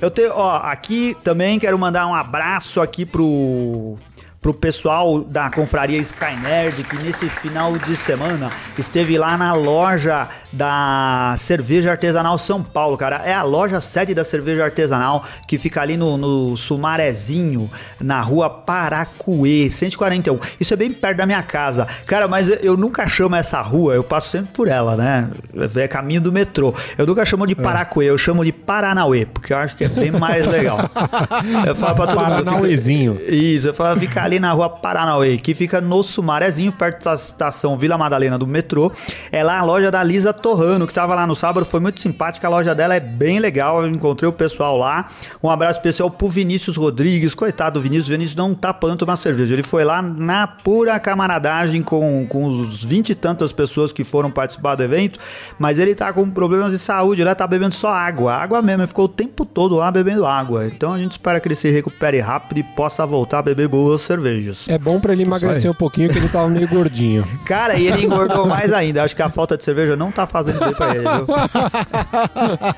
[0.00, 3.96] Eu tenho, ó, aqui também quero mandar um abraço aqui pro
[4.46, 10.28] pro pessoal da confraria Sky Nerd que nesse final de semana esteve lá na loja
[10.52, 13.22] da Cerveja Artesanal São Paulo, cara.
[13.24, 17.68] É a loja sede da Cerveja Artesanal que fica ali no, no Sumarezinho,
[18.00, 20.38] na rua Paracuê, 141.
[20.60, 21.84] Isso é bem perto da minha casa.
[22.06, 25.28] Cara, mas eu- nunca chamo essa rua, eu passo sempre por ela, né?
[25.74, 26.72] É caminho do metrô.
[26.96, 30.12] Eu nunca chamo de Paracuê, eu chamo de Paranauê, porque eu acho que é bem
[30.12, 30.78] mais legal.
[31.66, 32.28] Eu falo pra todo mundo.
[32.38, 33.18] fica- Paranauezinho.
[33.28, 37.76] isso, eu falo, fica ali na rua Paranauê, que fica no Sumarezinho, perto da estação
[37.76, 38.92] Vila Madalena do metrô.
[39.30, 42.46] É lá a loja da Lisa Torrano, que tava lá no sábado, foi muito simpática.
[42.46, 45.08] A loja dela é bem legal, eu encontrei o pessoal lá.
[45.42, 48.08] Um abraço especial pro Vinícius Rodrigues, coitado do Vinícius.
[48.08, 49.54] O Vinícius não tá pagando tomar cerveja.
[49.54, 54.30] Ele foi lá na pura camaradagem com, com os 20 e tantas pessoas que foram
[54.30, 55.18] participar do evento,
[55.58, 58.82] mas ele tá com problemas de saúde, lá tá bebendo só água, água mesmo.
[58.82, 60.66] Ele ficou o tempo todo lá bebendo água.
[60.66, 64.00] Então a gente espera que ele se recupere rápido e possa voltar a beber boas
[64.26, 64.68] cervejas.
[64.68, 67.24] É bom pra ele emagrecer um pouquinho, que ele tava meio gordinho.
[67.46, 69.02] Cara, e ele engordou mais ainda.
[69.02, 71.26] Acho que a falta de cerveja não tá fazendo bem pra ele, viu?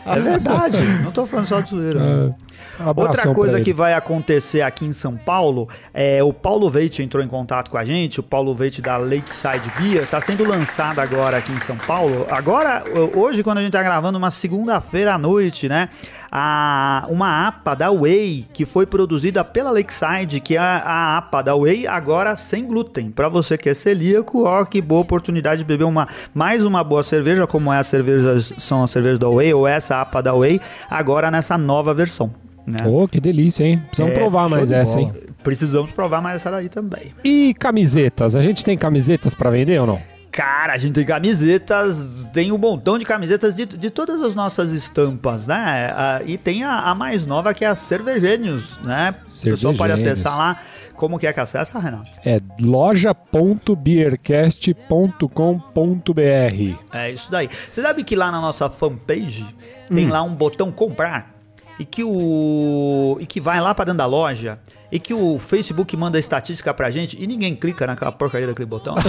[0.06, 0.76] É verdade.
[1.02, 2.34] Não tô falando só de zoeira.
[2.80, 7.22] Um Outra coisa que vai acontecer aqui em São Paulo, é o Paulo Veit entrou
[7.22, 11.38] em contato com a gente, o Paulo Veit da Lakeside Beer, tá sendo lançado agora
[11.38, 12.26] aqui em São Paulo.
[12.30, 12.84] Agora,
[13.14, 15.88] hoje, quando a gente tá gravando, uma segunda-feira à noite, né?
[16.30, 21.42] A, uma APA da Whey, que foi produzida pela Lakeside, que é a, a APA
[21.42, 23.10] da Whey, agora sem glúten.
[23.10, 27.02] Pra você que é celíaco, ó, que boa oportunidade de beber uma, mais uma boa
[27.02, 30.60] cerveja, como é as cervejas, são as cervejas da Whey, ou essa APA da Whey,
[30.90, 32.47] agora nessa nova versão.
[32.68, 32.86] Né?
[32.86, 33.82] Ô, que delícia, hein?
[33.86, 35.12] Precisamos É, provar mais essa, hein?
[35.42, 37.12] Precisamos provar mais essa daí também.
[37.24, 38.36] E camisetas?
[38.36, 40.00] A gente tem camisetas pra vender ou não?
[40.30, 44.72] Cara, a gente tem camisetas, tem um montão de camisetas de, de todas as nossas
[44.72, 45.90] estampas, né?
[46.26, 49.14] E tem a, a mais nova que é a Cervegênios, né?
[49.26, 50.58] O pessoal pode acessar lá.
[50.94, 52.10] Como que é que acessa, Renato?
[52.24, 52.38] É
[55.48, 56.76] loja.beercast.com.br.
[56.92, 57.48] É isso daí.
[57.70, 59.46] Você sabe que lá na nossa fanpage
[59.92, 61.37] tem lá um botão comprar
[61.78, 64.58] e que o e que vai lá pra dentro da loja
[64.90, 68.94] e que o Facebook manda estatística pra gente e ninguém clica naquela porcaria daquele botão.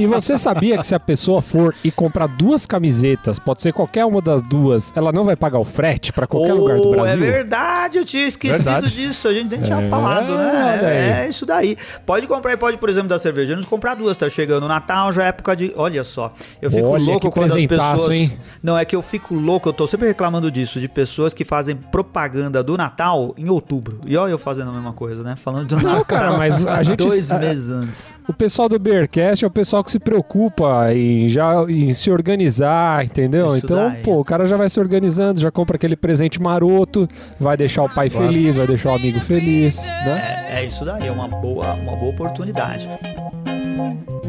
[0.00, 4.04] E você sabia que se a pessoa for e comprar duas camisetas, pode ser qualquer
[4.04, 7.24] uma das duas, ela não vai pagar o frete pra qualquer lugar do Oh, Brasil?
[7.24, 8.94] É verdade, eu tinha esquecido Verdade.
[8.94, 9.28] disso.
[9.28, 10.80] A gente nem tinha É, falado, né?
[10.82, 11.26] aí.
[11.26, 11.76] É, isso daí.
[12.04, 13.54] Pode comprar e pode, por exemplo, da cerveja.
[13.56, 15.72] Nos comprar duas, tá chegando o Natal, já é época de.
[15.76, 16.32] Olha só.
[16.60, 18.14] Eu fico Olha, louco que quando as presentaço, pessoas.
[18.14, 18.38] hein?
[18.62, 21.76] Não, é que eu fico louco, eu tô sempre reclamando disso, de pessoas que fazem
[21.76, 24.00] propaganda do Natal em outubro.
[24.06, 25.34] E olha eu fazendo mesma coisa, né?
[25.36, 25.92] Falando do Natal.
[25.94, 28.14] Não, cara, mas a gente- Dois a- meses antes.
[28.28, 33.04] O pessoal do Beercast é o pessoal que se preocupa em já em se organizar,
[33.04, 33.48] entendeu?
[33.56, 34.02] Isso então, daí.
[34.02, 37.08] pô, o cara já vai se organizando, já compra aquele presente maroto,
[37.38, 40.44] vai deixar o pai feliz, vai deixar o amigo feliz, né?
[40.48, 42.88] É, é isso daí, é uma boa, uma boa oportunidade.